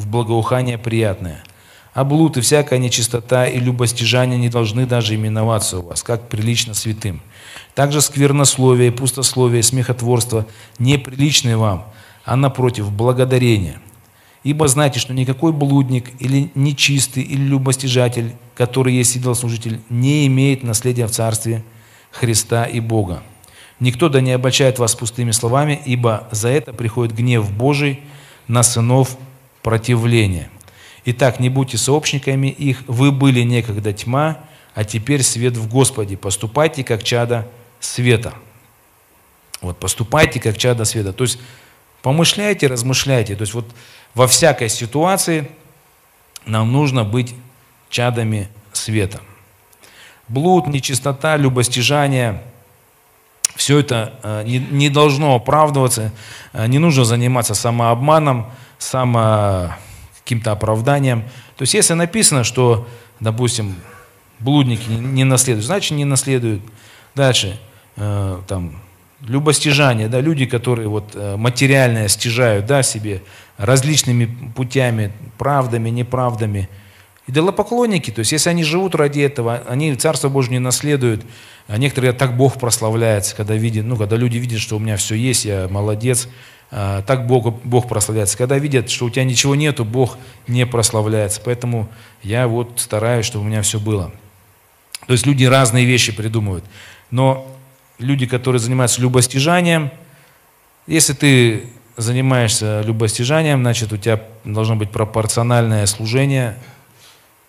в 0.00 0.08
благоухание 0.08 0.78
приятное. 0.78 1.44
А 1.92 2.04
блуд 2.04 2.36
и 2.36 2.40
всякая 2.40 2.78
нечистота 2.78 3.46
и 3.46 3.58
любостяжание 3.58 4.38
не 4.38 4.48
должны 4.48 4.86
даже 4.86 5.14
именоваться 5.14 5.78
у 5.78 5.82
вас, 5.82 6.02
как 6.02 6.28
прилично 6.28 6.74
святым. 6.74 7.20
Также 7.74 8.00
сквернословие, 8.00 8.92
пустословие, 8.92 9.62
смехотворство 9.62 10.46
неприличны 10.78 11.56
вам, 11.56 11.86
а 12.24 12.36
напротив, 12.36 12.90
благодарение– 12.90 13.78
Ибо 14.42 14.68
знайте, 14.68 14.98
что 14.98 15.12
никакой 15.12 15.52
блудник 15.52 16.10
или 16.18 16.50
нечистый 16.54 17.22
или 17.22 17.42
любостяжатель, 17.42 18.32
который 18.54 18.94
есть 18.94 19.16
идолослужитель, 19.16 19.80
не 19.90 20.26
имеет 20.28 20.62
наследия 20.62 21.06
в 21.06 21.10
Царстве 21.10 21.62
Христа 22.10 22.64
и 22.64 22.80
Бога. 22.80 23.22
Никто 23.80 24.08
да 24.08 24.20
не 24.20 24.32
обольщает 24.32 24.78
вас 24.78 24.94
пустыми 24.94 25.30
словами, 25.30 25.80
ибо 25.84 26.28
за 26.30 26.48
это 26.48 26.72
приходит 26.72 27.14
гнев 27.14 27.50
Божий 27.52 28.00
на 28.48 28.62
сынов 28.62 29.16
противления. 29.62 30.50
Итак, 31.04 31.40
не 31.40 31.48
будьте 31.48 31.78
сообщниками 31.78 32.48
их, 32.48 32.82
вы 32.86 33.10
были 33.10 33.40
некогда 33.42 33.92
тьма, 33.92 34.38
а 34.74 34.84
теперь 34.84 35.22
свет 35.22 35.56
в 35.56 35.68
Господе. 35.68 36.16
Поступайте, 36.16 36.84
как 36.84 37.02
чада 37.02 37.48
света. 37.80 38.34
Вот, 39.60 39.78
поступайте, 39.78 40.40
как 40.40 40.56
чада 40.56 40.84
света. 40.84 41.12
То 41.12 41.24
есть, 41.24 41.38
помышляйте, 42.02 42.66
размышляйте. 42.66 43.34
То 43.34 43.42
есть, 43.42 43.54
вот 43.54 43.66
во 44.14 44.26
всякой 44.26 44.68
ситуации 44.68 45.50
нам 46.46 46.72
нужно 46.72 47.04
быть 47.04 47.34
чадами 47.88 48.48
света. 48.72 49.20
Блуд, 50.28 50.66
нечистота, 50.66 51.36
любостяжание– 51.36 52.42
все 53.60 53.80
это 53.80 54.14
э, 54.22 54.42
не, 54.46 54.58
не 54.58 54.88
должно 54.88 55.34
оправдываться, 55.34 56.12
э, 56.54 56.66
не 56.66 56.78
нужно 56.78 57.04
заниматься 57.04 57.54
самообманом, 57.54 58.46
само 58.80 59.76
каким-то 60.24 60.50
оправданием. 60.50 61.22
То 61.56 61.62
есть 61.62 61.74
если 61.74 61.94
написано, 61.94 62.42
что, 62.42 62.88
допустим, 63.20 63.76
блудники 64.40 64.88
не 64.90 65.22
наследуют, 65.22 65.66
значит 65.66 65.96
не 65.96 66.04
наследуют. 66.04 66.62
Дальше, 67.14 67.60
э, 67.96 68.40
там, 68.48 68.82
любостяжание, 69.20 70.08
да, 70.08 70.20
люди, 70.20 70.46
которые 70.46 70.88
вот 70.88 71.14
материальное 71.14 72.08
стяжают, 72.08 72.66
да, 72.66 72.82
себе, 72.82 73.22
различными 73.58 74.52
путями, 74.56 75.12
правдами, 75.36 75.90
неправдами. 75.90 76.68
Идолопоклонники, 77.26 78.10
то 78.10 78.20
есть 78.20 78.32
если 78.32 78.48
они 78.48 78.64
живут 78.64 78.94
ради 78.94 79.20
этого, 79.20 79.62
они 79.68 79.94
Царство 79.94 80.30
Божье 80.30 80.52
не 80.52 80.58
наследуют, 80.58 81.24
а 81.68 81.76
некоторые 81.76 82.12
так 82.12 82.36
Бог 82.36 82.58
прославляется, 82.58 83.36
когда, 83.36 83.54
видят, 83.54 83.84
ну, 83.84 83.96
когда 83.96 84.16
люди 84.16 84.38
видят, 84.38 84.58
что 84.58 84.76
у 84.76 84.78
меня 84.80 84.96
все 84.96 85.14
есть, 85.14 85.44
я 85.44 85.68
молодец, 85.70 86.28
так 86.70 87.26
Бог, 87.26 87.52
Бог 87.64 87.88
прославляется. 87.88 88.38
Когда 88.38 88.56
видят, 88.58 88.90
что 88.90 89.06
у 89.06 89.10
тебя 89.10 89.24
ничего 89.24 89.54
нету, 89.54 89.84
Бог 89.84 90.16
не 90.46 90.64
прославляется. 90.66 91.40
Поэтому 91.44 91.88
я 92.22 92.46
вот 92.46 92.74
стараюсь, 92.76 93.26
чтобы 93.26 93.44
у 93.44 93.48
меня 93.48 93.62
все 93.62 93.80
было. 93.80 94.12
То 95.06 95.12
есть 95.12 95.26
люди 95.26 95.44
разные 95.44 95.84
вещи 95.84 96.12
придумывают. 96.12 96.64
Но 97.10 97.46
люди, 97.98 98.26
которые 98.26 98.60
занимаются 98.60 99.00
любостяжанием, 99.00 99.90
если 100.86 101.12
ты 101.12 101.64
занимаешься 101.96 102.82
любостяжанием, 102.82 103.60
значит, 103.60 103.92
у 103.92 103.96
тебя 103.96 104.22
должно 104.44 104.76
быть 104.76 104.90
пропорциональное 104.90 105.86
служение. 105.86 106.56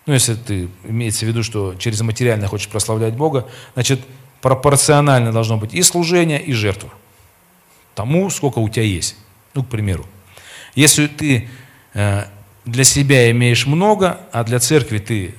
Ну, 0.06 0.14
если 0.14 0.34
ты 0.34 0.68
имеется 0.84 1.24
в 1.24 1.28
виду, 1.28 1.42
что 1.42 1.74
через 1.76 2.00
материальное 2.00 2.48
хочешь 2.48 2.68
прославлять 2.68 3.14
Бога, 3.14 3.46
значит, 3.74 4.00
пропорционально 4.40 5.32
должно 5.32 5.56
быть 5.56 5.72
и 5.74 5.82
служение, 5.82 6.42
и 6.42 6.52
жертва. 6.52 6.90
Тому, 7.94 8.30
сколько 8.30 8.58
у 8.58 8.68
тебя 8.68 8.84
есть. 8.84 9.16
Ну, 9.54 9.62
к 9.62 9.68
примеру. 9.68 10.06
Если 10.74 11.06
ты 11.06 11.48
э, 11.94 12.24
для 12.64 12.84
себя 12.84 13.30
имеешь 13.30 13.66
много, 13.66 14.20
а 14.32 14.44
для 14.44 14.58
церкви 14.58 14.98
ты 14.98 15.34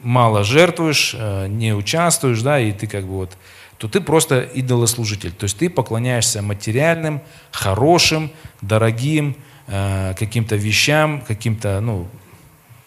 мало 0.00 0.44
жертвуешь, 0.44 1.14
э, 1.18 1.46
не 1.48 1.74
участвуешь, 1.74 2.42
да, 2.42 2.60
и 2.60 2.72
ты 2.72 2.86
как 2.86 3.04
бы 3.04 3.12
вот, 3.12 3.36
то 3.78 3.88
ты 3.88 4.00
просто 4.00 4.40
идолослужитель. 4.40 5.32
То 5.32 5.44
есть 5.44 5.58
ты 5.58 5.68
поклоняешься 5.68 6.42
материальным, 6.42 7.20
хорошим, 7.50 8.30
дорогим 8.60 9.36
э, 9.66 10.14
каким-то 10.16 10.56
вещам, 10.56 11.20
каким-то, 11.22 11.80
ну, 11.80 12.08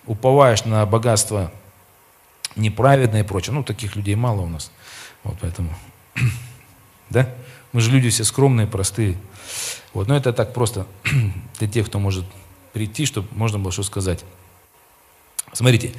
уповаешь 0.05 0.63
на 0.65 0.85
богатство 0.85 1.51
неправедное 2.55 3.21
и 3.21 3.25
прочее. 3.25 3.53
Ну, 3.53 3.63
таких 3.63 3.95
людей 3.95 4.15
мало 4.15 4.41
у 4.41 4.47
нас. 4.47 4.71
Вот 5.23 5.35
поэтому, 5.41 5.73
да? 7.09 7.29
Мы 7.75 7.81
же 7.81 7.91
люди 7.91 8.09
все 8.09 8.23
скромные, 8.23 8.67
простые. 8.67 9.17
Вот, 9.93 10.07
но 10.07 10.15
это 10.15 10.31
так 10.31 10.53
просто 10.53 10.87
для 11.59 11.67
тех, 11.67 11.87
кто 11.87 11.99
может 11.99 12.23
прийти, 12.71 13.05
чтобы 13.05 13.27
можно 13.31 13.59
было 13.59 13.73
что 13.73 13.83
сказать. 13.83 14.23
Смотрите, 15.51 15.91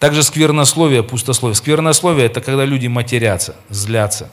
также 0.00 0.24
сквернословие, 0.24 1.04
пустословие. 1.04 1.54
Сквернословие– 1.54 2.26
это 2.26 2.40
когда 2.40 2.64
люди 2.64 2.88
матерятся, 2.88 3.54
злятся, 3.68 4.28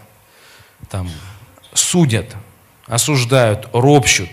там, 0.90 1.08
судят, 1.72 2.36
осуждают, 2.88 3.70
ропщут. 3.74 4.30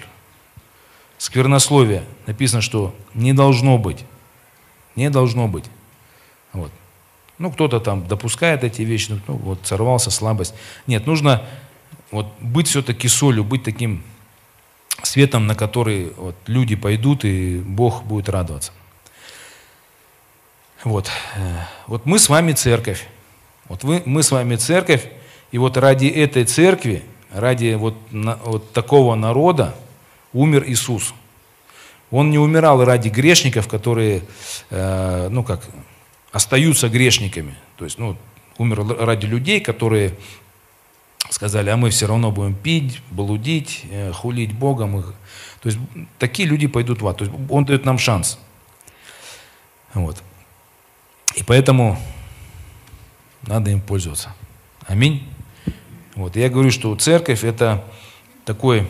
Сквернословие. 1.19 2.03
Написано, 2.27 2.63
что 2.63 2.95
не 3.13 3.35
должно 3.35 3.77
быть. 3.77 4.07
Не 4.97 5.11
должно 5.11 5.49
быть. 5.49 5.67
Вот. 6.55 6.73
Ну, 7.37 7.53
кто-то 7.53 7.79
там 7.79 8.09
допускает 8.09 8.65
эти 8.65 8.81
вещи, 8.81 9.21
ну, 9.29 9.35
вот 9.37 9.59
сорвался, 9.65 10.11
слабость. 10.11 10.55
Нет, 10.87 11.07
нужно 11.07 11.47
вот 12.11 12.27
быть 12.41 12.69
все-таки 12.69 13.09
солью, 13.09 13.45
быть 13.45 13.63
таким 13.63 14.03
светом, 15.03 15.47
на 15.47 15.55
который 15.55 16.13
вот, 16.17 16.37
люди 16.47 16.77
пойдут, 16.77 17.25
и 17.25 17.59
Бог 17.59 18.05
будет 18.05 18.29
радоваться. 18.29 18.73
Вот. 20.85 21.11
Э, 21.37 21.61
вот 21.87 22.07
мы 22.07 22.19
с 22.19 22.29
вами 22.29 22.53
церковь. 22.53 23.07
Вот 23.69 23.83
вы, 23.85 24.03
мы 24.05 24.23
с 24.23 24.31
вами 24.31 24.57
церковь, 24.57 25.07
и 25.51 25.59
вот 25.59 25.77
ради 25.77 26.07
этой 26.07 26.45
церкви, 26.45 27.03
ради 27.33 27.75
вот, 27.75 27.97
на, 28.13 28.37
вот 28.37 28.73
такого 28.73 29.15
народа 29.15 29.75
умер 30.33 30.65
Иисус. 30.67 31.15
Он 32.11 32.31
не 32.31 32.39
умирал 32.39 32.85
ради 32.85 33.09
грешников, 33.09 33.67
которые, 33.67 34.23
э, 34.71 35.29
ну 35.31 35.43
как, 35.43 35.63
остаются 36.33 36.89
грешниками. 36.89 37.55
То 37.77 37.85
есть, 37.85 37.99
ну, 37.99 38.17
умер 38.59 38.85
ради 38.99 39.27
людей, 39.27 39.61
которые 39.61 40.15
сказали, 41.35 41.69
а 41.71 41.77
мы 41.77 41.91
все 41.91 42.07
равно 42.07 42.31
будем 42.31 42.55
пить, 42.55 43.01
блудить, 43.11 43.83
э, 43.91 44.13
хулить 44.13 44.53
Богом. 44.53 45.03
То 45.61 45.69
есть 45.69 45.79
такие 46.19 46.49
люди 46.49 46.69
пойдут 46.69 47.03
в 47.03 47.09
ад. 47.09 47.19
То 47.19 47.25
есть 47.25 47.37
он 47.51 47.65
дает 47.65 47.85
нам 47.85 47.99
шанс. 47.99 48.39
Вот. 49.95 50.23
И 51.35 51.43
поэтому 51.43 51.99
надо 53.43 53.71
им 53.71 53.81
пользоваться. 53.81 54.33
Аминь. 54.87 55.29
Вот. 56.15 56.37
Я 56.37 56.49
говорю, 56.49 56.71
что 56.71 56.95
церковь 56.95 57.43
это 57.43 57.85
такой, 58.45 58.87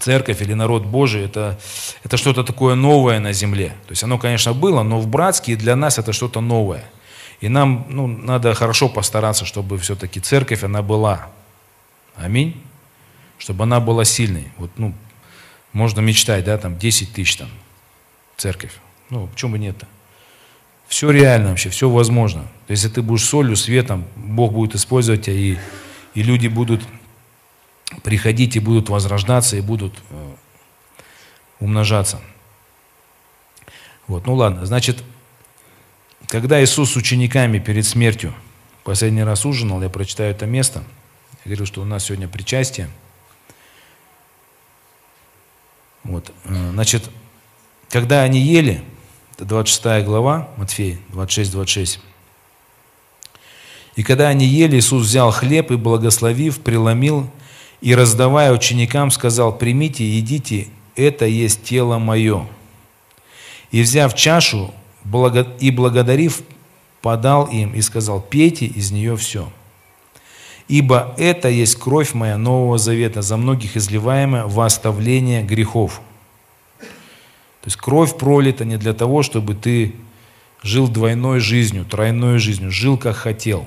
церковь 0.00 0.42
или 0.42 0.54
народ 0.54 0.84
Божий, 0.84 1.24
это, 1.24 1.60
это 2.02 2.16
что-то 2.16 2.42
такое 2.42 2.74
новое 2.74 3.20
на 3.20 3.32
земле. 3.32 3.68
То 3.86 3.92
есть 3.92 4.02
оно, 4.02 4.18
конечно, 4.18 4.52
было, 4.52 4.82
но 4.82 4.98
в 4.98 5.06
братске 5.06 5.54
для 5.54 5.76
нас 5.76 5.96
это 5.98 6.12
что-то 6.12 6.40
новое. 6.40 6.90
И 7.40 7.48
нам 7.48 7.86
ну, 7.88 8.06
надо 8.06 8.54
хорошо 8.54 8.88
постараться, 8.88 9.44
чтобы 9.44 9.78
все-таки 9.78 10.20
церковь, 10.20 10.62
она 10.62 10.82
была. 10.82 11.28
Аминь. 12.16 12.62
Чтобы 13.38 13.64
она 13.64 13.80
была 13.80 14.04
сильной. 14.04 14.52
Вот, 14.58 14.70
ну, 14.76 14.94
можно 15.72 16.00
мечтать, 16.00 16.44
да, 16.44 16.58
там 16.58 16.78
10 16.78 17.12
тысяч 17.12 17.36
там, 17.36 17.48
церковь. 18.36 18.72
Ну, 19.08 19.26
почему 19.26 19.52
бы 19.52 19.58
нет-то? 19.58 19.86
Все 20.88 21.10
реально 21.10 21.50
вообще, 21.50 21.70
все 21.70 21.88
возможно. 21.88 22.46
Если 22.68 22.88
ты 22.88 23.00
будешь 23.00 23.24
солью, 23.24 23.56
светом, 23.56 24.04
Бог 24.16 24.52
будет 24.52 24.74
использовать 24.74 25.26
тебя, 25.26 25.36
и, 25.36 25.56
и 26.14 26.22
люди 26.22 26.48
будут 26.48 26.82
приходить, 28.02 28.56
и 28.56 28.60
будут 28.60 28.88
возрождаться, 28.88 29.56
и 29.56 29.60
будут 29.60 29.94
э, 30.10 30.34
умножаться. 31.60 32.20
Вот, 34.08 34.26
ну 34.26 34.34
ладно, 34.34 34.66
значит, 34.66 35.04
когда 36.30 36.62
Иисус 36.62 36.92
с 36.92 36.96
учениками 36.96 37.58
перед 37.58 37.84
смертью 37.84 38.32
последний 38.84 39.24
раз 39.24 39.44
ужинал, 39.44 39.82
я 39.82 39.88
прочитаю 39.88 40.30
это 40.30 40.46
место, 40.46 40.84
я 41.44 41.50
говорю, 41.50 41.66
что 41.66 41.82
у 41.82 41.84
нас 41.84 42.04
сегодня 42.04 42.28
причастие. 42.28 42.88
Вот, 46.04 46.32
э, 46.44 46.70
значит, 46.70 47.10
когда 47.88 48.22
они 48.22 48.40
ели, 48.40 48.80
это 49.34 49.44
26 49.44 50.04
глава, 50.04 50.48
Матфея, 50.56 51.00
26-26. 51.08 51.98
И 53.96 54.04
когда 54.04 54.28
они 54.28 54.46
ели, 54.46 54.78
Иисус 54.78 55.08
взял 55.08 55.32
хлеб 55.32 55.72
и, 55.72 55.76
благословив, 55.76 56.60
преломил 56.60 57.28
и, 57.80 57.92
раздавая 57.92 58.52
ученикам, 58.52 59.10
сказал, 59.10 59.58
«Примите, 59.58 60.08
едите, 60.08 60.68
это 60.94 61.26
есть 61.26 61.64
тело 61.64 61.98
мое». 61.98 62.46
И, 63.72 63.82
взяв 63.82 64.14
чашу 64.14 64.72
и 65.60 65.70
благодарив, 65.70 66.42
подал 67.02 67.46
им 67.46 67.72
и 67.72 67.80
сказал, 67.80 68.20
«Пейте 68.20 68.66
из 68.66 68.90
нее 68.90 69.16
все». 69.16 69.50
Ибо 70.68 71.14
это 71.18 71.48
есть 71.48 71.74
кровь 71.76 72.14
моя 72.14 72.38
Нового 72.38 72.78
Завета, 72.78 73.22
за 73.22 73.36
многих 73.36 73.76
изливаемая 73.76 74.44
во 74.44 74.66
оставление 74.66 75.42
грехов. 75.42 76.00
То 76.78 77.66
есть 77.66 77.76
кровь 77.76 78.16
пролита 78.16 78.64
не 78.64 78.76
для 78.76 78.94
того, 78.94 79.24
чтобы 79.24 79.54
ты 79.54 79.96
жил 80.62 80.86
двойной 80.86 81.40
жизнью, 81.40 81.84
тройной 81.84 82.38
жизнью, 82.38 82.70
жил 82.70 82.96
как 82.96 83.16
хотел. 83.16 83.66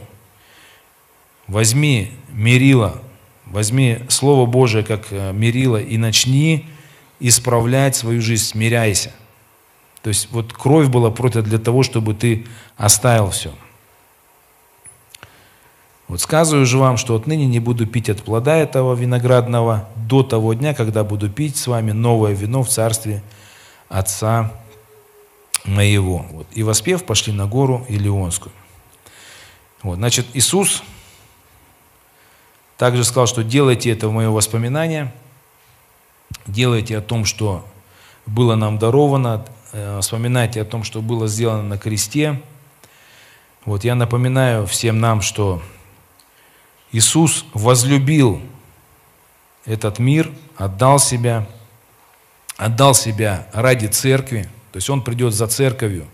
Возьми 1.48 2.12
мерило, 2.32 3.02
возьми 3.46 4.00
Слово 4.08 4.46
Божие 4.46 4.84
как 4.84 5.08
э, 5.12 5.34
мерило 5.34 5.82
и 5.82 5.98
начни 5.98 6.66
исправлять 7.20 7.98
свою 7.98 8.22
жизнь, 8.22 8.46
смиряйся. 8.46 9.12
То 10.04 10.10
есть 10.10 10.28
вот 10.32 10.52
кровь 10.52 10.90
была 10.90 11.10
пролита 11.12 11.42
для 11.42 11.58
того, 11.58 11.82
чтобы 11.82 12.14
ты 12.14 12.46
оставил 12.76 13.30
все. 13.32 13.54
Вот 16.10 16.20
сказываю 16.20 16.66
же 16.66 16.78
вам, 16.78 16.98
что 16.98 17.16
отныне 17.16 17.46
не 17.46 17.60
буду 17.60 17.88
пить 17.88 18.10
от 18.10 18.22
плода 18.22 18.58
этого 18.58 18.94
виноградного 18.94 19.90
до 19.96 20.22
того 20.22 20.54
дня, 20.54 20.74
когда 20.74 21.06
буду 21.06 21.30
пить 21.30 21.56
с 21.56 21.68
вами 21.68 21.92
новое 21.92 22.34
вино 22.34 22.64
в 22.64 22.70
Царстве 22.70 23.24
отца 23.88 24.52
моего. 25.64 26.26
Вот. 26.32 26.48
И 26.52 26.64
воспев, 26.64 27.06
пошли 27.06 27.32
на 27.32 27.48
гору 27.48 27.86
Илионскую. 27.88 28.52
Вот. 29.84 29.96
Значит, 29.96 30.28
Иисус 30.34 30.84
также 32.78 33.06
сказал, 33.06 33.28
что 33.28 33.42
делайте 33.42 33.90
это 33.90 34.10
в 34.10 34.12
мое 34.12 34.30
воспоминание, 34.30 35.14
делайте 36.46 36.98
о 36.98 37.02
том, 37.02 37.24
что 37.24 37.66
было 38.26 38.56
нам 38.56 38.78
даровано, 38.78 39.46
вспоминайте 40.02 40.62
о 40.62 40.66
том, 40.66 40.84
что 40.84 41.02
было 41.02 41.28
сделано 41.28 41.64
на 41.64 41.78
кресте. 41.78 42.42
Вот 43.66 43.84
я 43.84 43.96
напоминаю 43.96 44.66
всем 44.68 45.00
нам, 45.00 45.22
что 45.22 45.62
Иисус 46.92 47.46
возлюбил 47.54 48.42
этот 49.66 50.00
мир, 50.00 50.32
отдал 50.58 51.00
себя– 51.00 51.48
отдал 52.58 52.94
себя 52.94 53.48
ради 53.54 53.88
церкви, 53.88 54.44
то 54.72 54.78
есть 54.78 54.90
он 54.90 55.04
придет 55.04 55.34
за 55.34 55.48
церковью, 55.48 56.08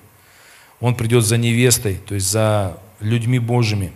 он 0.79 0.95
придет 0.95 1.25
за 1.25 1.37
невестой, 1.37 1.95
то 1.95 2.15
есть 2.15 2.29
за 2.29 2.77
людьми 2.99 3.39
Божьими. 3.39 3.91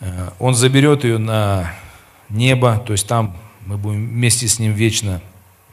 Э, 0.00 0.30
он 0.38 0.54
заберет 0.54 1.04
ее 1.04 1.18
на 1.18 1.72
небо, 2.28 2.82
то 2.86 2.92
есть 2.92 3.06
там 3.06 3.36
мы 3.66 3.76
будем 3.76 4.08
вместе 4.08 4.46
с 4.48 4.58
ним 4.58 4.72
вечно 4.72 5.20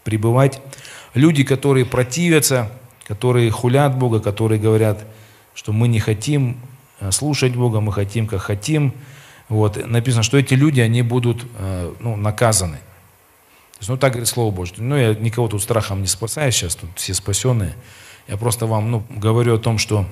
пребывать. 0.03 0.61
Люди, 1.13 1.43
которые 1.43 1.85
противятся, 1.85 2.71
которые 3.05 3.51
хулят 3.51 3.97
Бога, 3.97 4.19
которые 4.19 4.59
говорят, 4.59 5.05
что 5.53 5.71
мы 5.71 5.87
не 5.87 5.99
хотим 5.99 6.57
э, 6.99 7.11
слушать 7.11 7.55
Бога, 7.55 7.79
мы 7.79 7.93
хотим, 7.93 8.27
как 8.27 8.41
хотим. 8.41 8.93
Вот. 9.47 9.77
Написано, 9.85 10.23
что 10.23 10.37
эти 10.37 10.55
люди, 10.55 10.81
они 10.81 11.01
будут 11.01 11.45
э, 11.57 11.93
ну, 11.99 12.15
наказаны. 12.15 12.77
То 12.77 13.79
есть, 13.79 13.89
ну, 13.89 13.97
так 13.97 14.13
говорит 14.13 14.27
Слово 14.27 14.51
Божье. 14.51 14.75
Ну, 14.79 14.97
я 14.97 15.13
никого 15.13 15.47
тут 15.47 15.61
страхом 15.61 16.01
не 16.01 16.07
спасаю 16.07 16.51
сейчас, 16.51 16.75
тут 16.75 16.89
все 16.95 17.13
спасенные. 17.13 17.75
Я 18.27 18.37
просто 18.37 18.65
вам 18.65 18.89
ну, 18.89 19.03
говорю 19.09 19.55
о 19.55 19.59
том, 19.59 19.77
что 19.77 20.05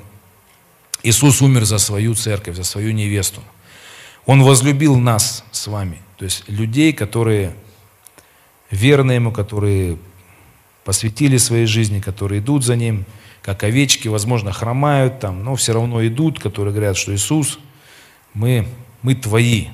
Иисус 1.02 1.42
умер 1.42 1.66
за 1.66 1.80
свою 1.80 2.14
церковь, 2.14 2.56
за 2.56 2.64
свою 2.64 2.92
невесту. 2.92 3.42
Он 4.26 4.44
возлюбил 4.44 4.98
нас 4.98 5.44
с 5.52 5.68
вами, 5.68 6.02
то 6.18 6.26
есть 6.26 6.48
людей, 6.48 6.94
которые 6.94 7.54
верны 8.72 9.14
Ему, 9.14 9.32
которые 9.32 9.98
посвятили 10.84 11.38
своей 11.38 11.66
жизни, 11.66 12.00
которые 12.00 12.40
идут 12.42 12.64
за 12.64 12.76
Ним, 12.76 13.06
как 13.42 13.64
овечки, 13.64 14.08
возможно, 14.08 14.52
хромают 14.52 15.20
там, 15.20 15.44
но 15.44 15.56
все 15.56 15.74
равно 15.74 16.06
идут, 16.06 16.40
которые 16.40 16.74
говорят, 16.74 16.98
что 16.98 17.14
Иисус, 17.14 17.60
мы, 18.34 18.68
мы 19.02 19.16
твои, 19.16 19.68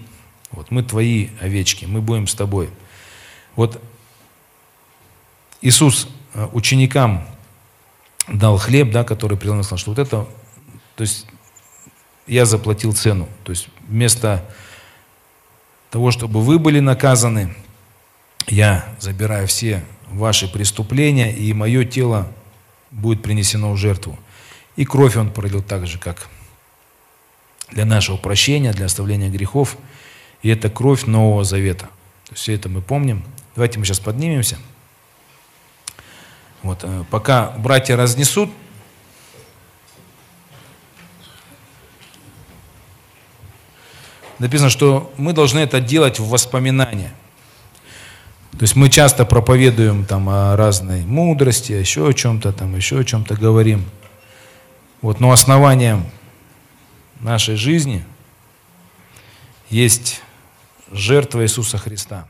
вот 0.51 0.71
мы 0.71 0.83
твои 0.83 1.29
овечки, 1.39 1.85
мы 1.85 2.01
будем 2.01 2.27
с 2.27 2.33
тобой. 2.33 2.69
Вот 3.55 3.81
Иисус 5.61 6.07
э, 6.33 6.47
ученикам 6.51 7.25
дал 8.27 8.57
хлеб, 8.57 8.91
да, 8.91 9.03
который 9.03 9.37
преломился, 9.37 9.77
что 9.77 9.91
вот 9.91 9.99
это, 9.99 10.27
то 10.95 11.01
есть 11.01 11.27
я 12.27 12.45
заплатил 12.45 12.93
цену. 12.93 13.27
То 13.43 13.51
есть 13.51 13.67
вместо 13.87 14.45
того, 15.89 16.11
чтобы 16.11 16.41
вы 16.41 16.59
были 16.59 16.79
наказаны, 16.79 17.53
я 18.47 18.85
забираю 18.99 19.47
все 19.47 19.83
ваши 20.11 20.51
преступления, 20.51 21.35
и 21.35 21.53
мое 21.53 21.85
тело 21.85 22.31
будет 22.91 23.21
принесено 23.21 23.71
в 23.71 23.77
жертву. 23.77 24.17
И 24.75 24.85
кровь 24.85 25.15
он 25.17 25.31
пролил 25.31 25.61
так 25.61 25.87
же, 25.87 25.99
как 25.99 26.27
для 27.71 27.85
нашего 27.85 28.17
прощения, 28.17 28.71
для 28.73 28.85
оставления 28.85 29.29
грехов. 29.29 29.77
И 30.41 30.49
это 30.49 30.69
кровь 30.69 31.05
Нового 31.05 31.43
Завета. 31.43 31.89
Все 32.31 32.53
это 32.53 32.69
мы 32.69 32.81
помним. 32.81 33.23
Давайте 33.55 33.79
мы 33.79 33.85
сейчас 33.85 33.99
поднимемся. 33.99 34.57
Вот, 36.61 36.79
э, 36.83 37.03
пока 37.09 37.51
братья 37.57 37.95
разнесут, 37.95 38.49
написано, 44.39 44.69
что 44.69 45.13
мы 45.17 45.33
должны 45.33 45.59
это 45.59 45.79
делать 45.79 46.19
в 46.19 46.27
воспоминания. 46.29 47.13
То 48.51 48.63
есть 48.63 48.75
мы 48.75 48.89
часто 48.89 49.25
проповедуем 49.25 50.05
там 50.05 50.27
о 50.29 50.55
разной 50.55 51.05
мудрости, 51.05 51.71
еще 51.71 52.07
о 52.07 52.13
чем-то 52.13 52.51
там, 52.51 52.75
еще 52.75 52.99
о 52.99 53.03
чем-то 53.03 53.35
говорим. 53.35 53.85
Вот, 55.01 55.19
но 55.19 55.31
основанием 55.31 56.05
нашей 57.19 57.55
жизни 57.55 58.03
есть 59.69 60.21
жертва 60.91 61.43
Иисуса 61.43 61.77
Христа. 61.77 62.27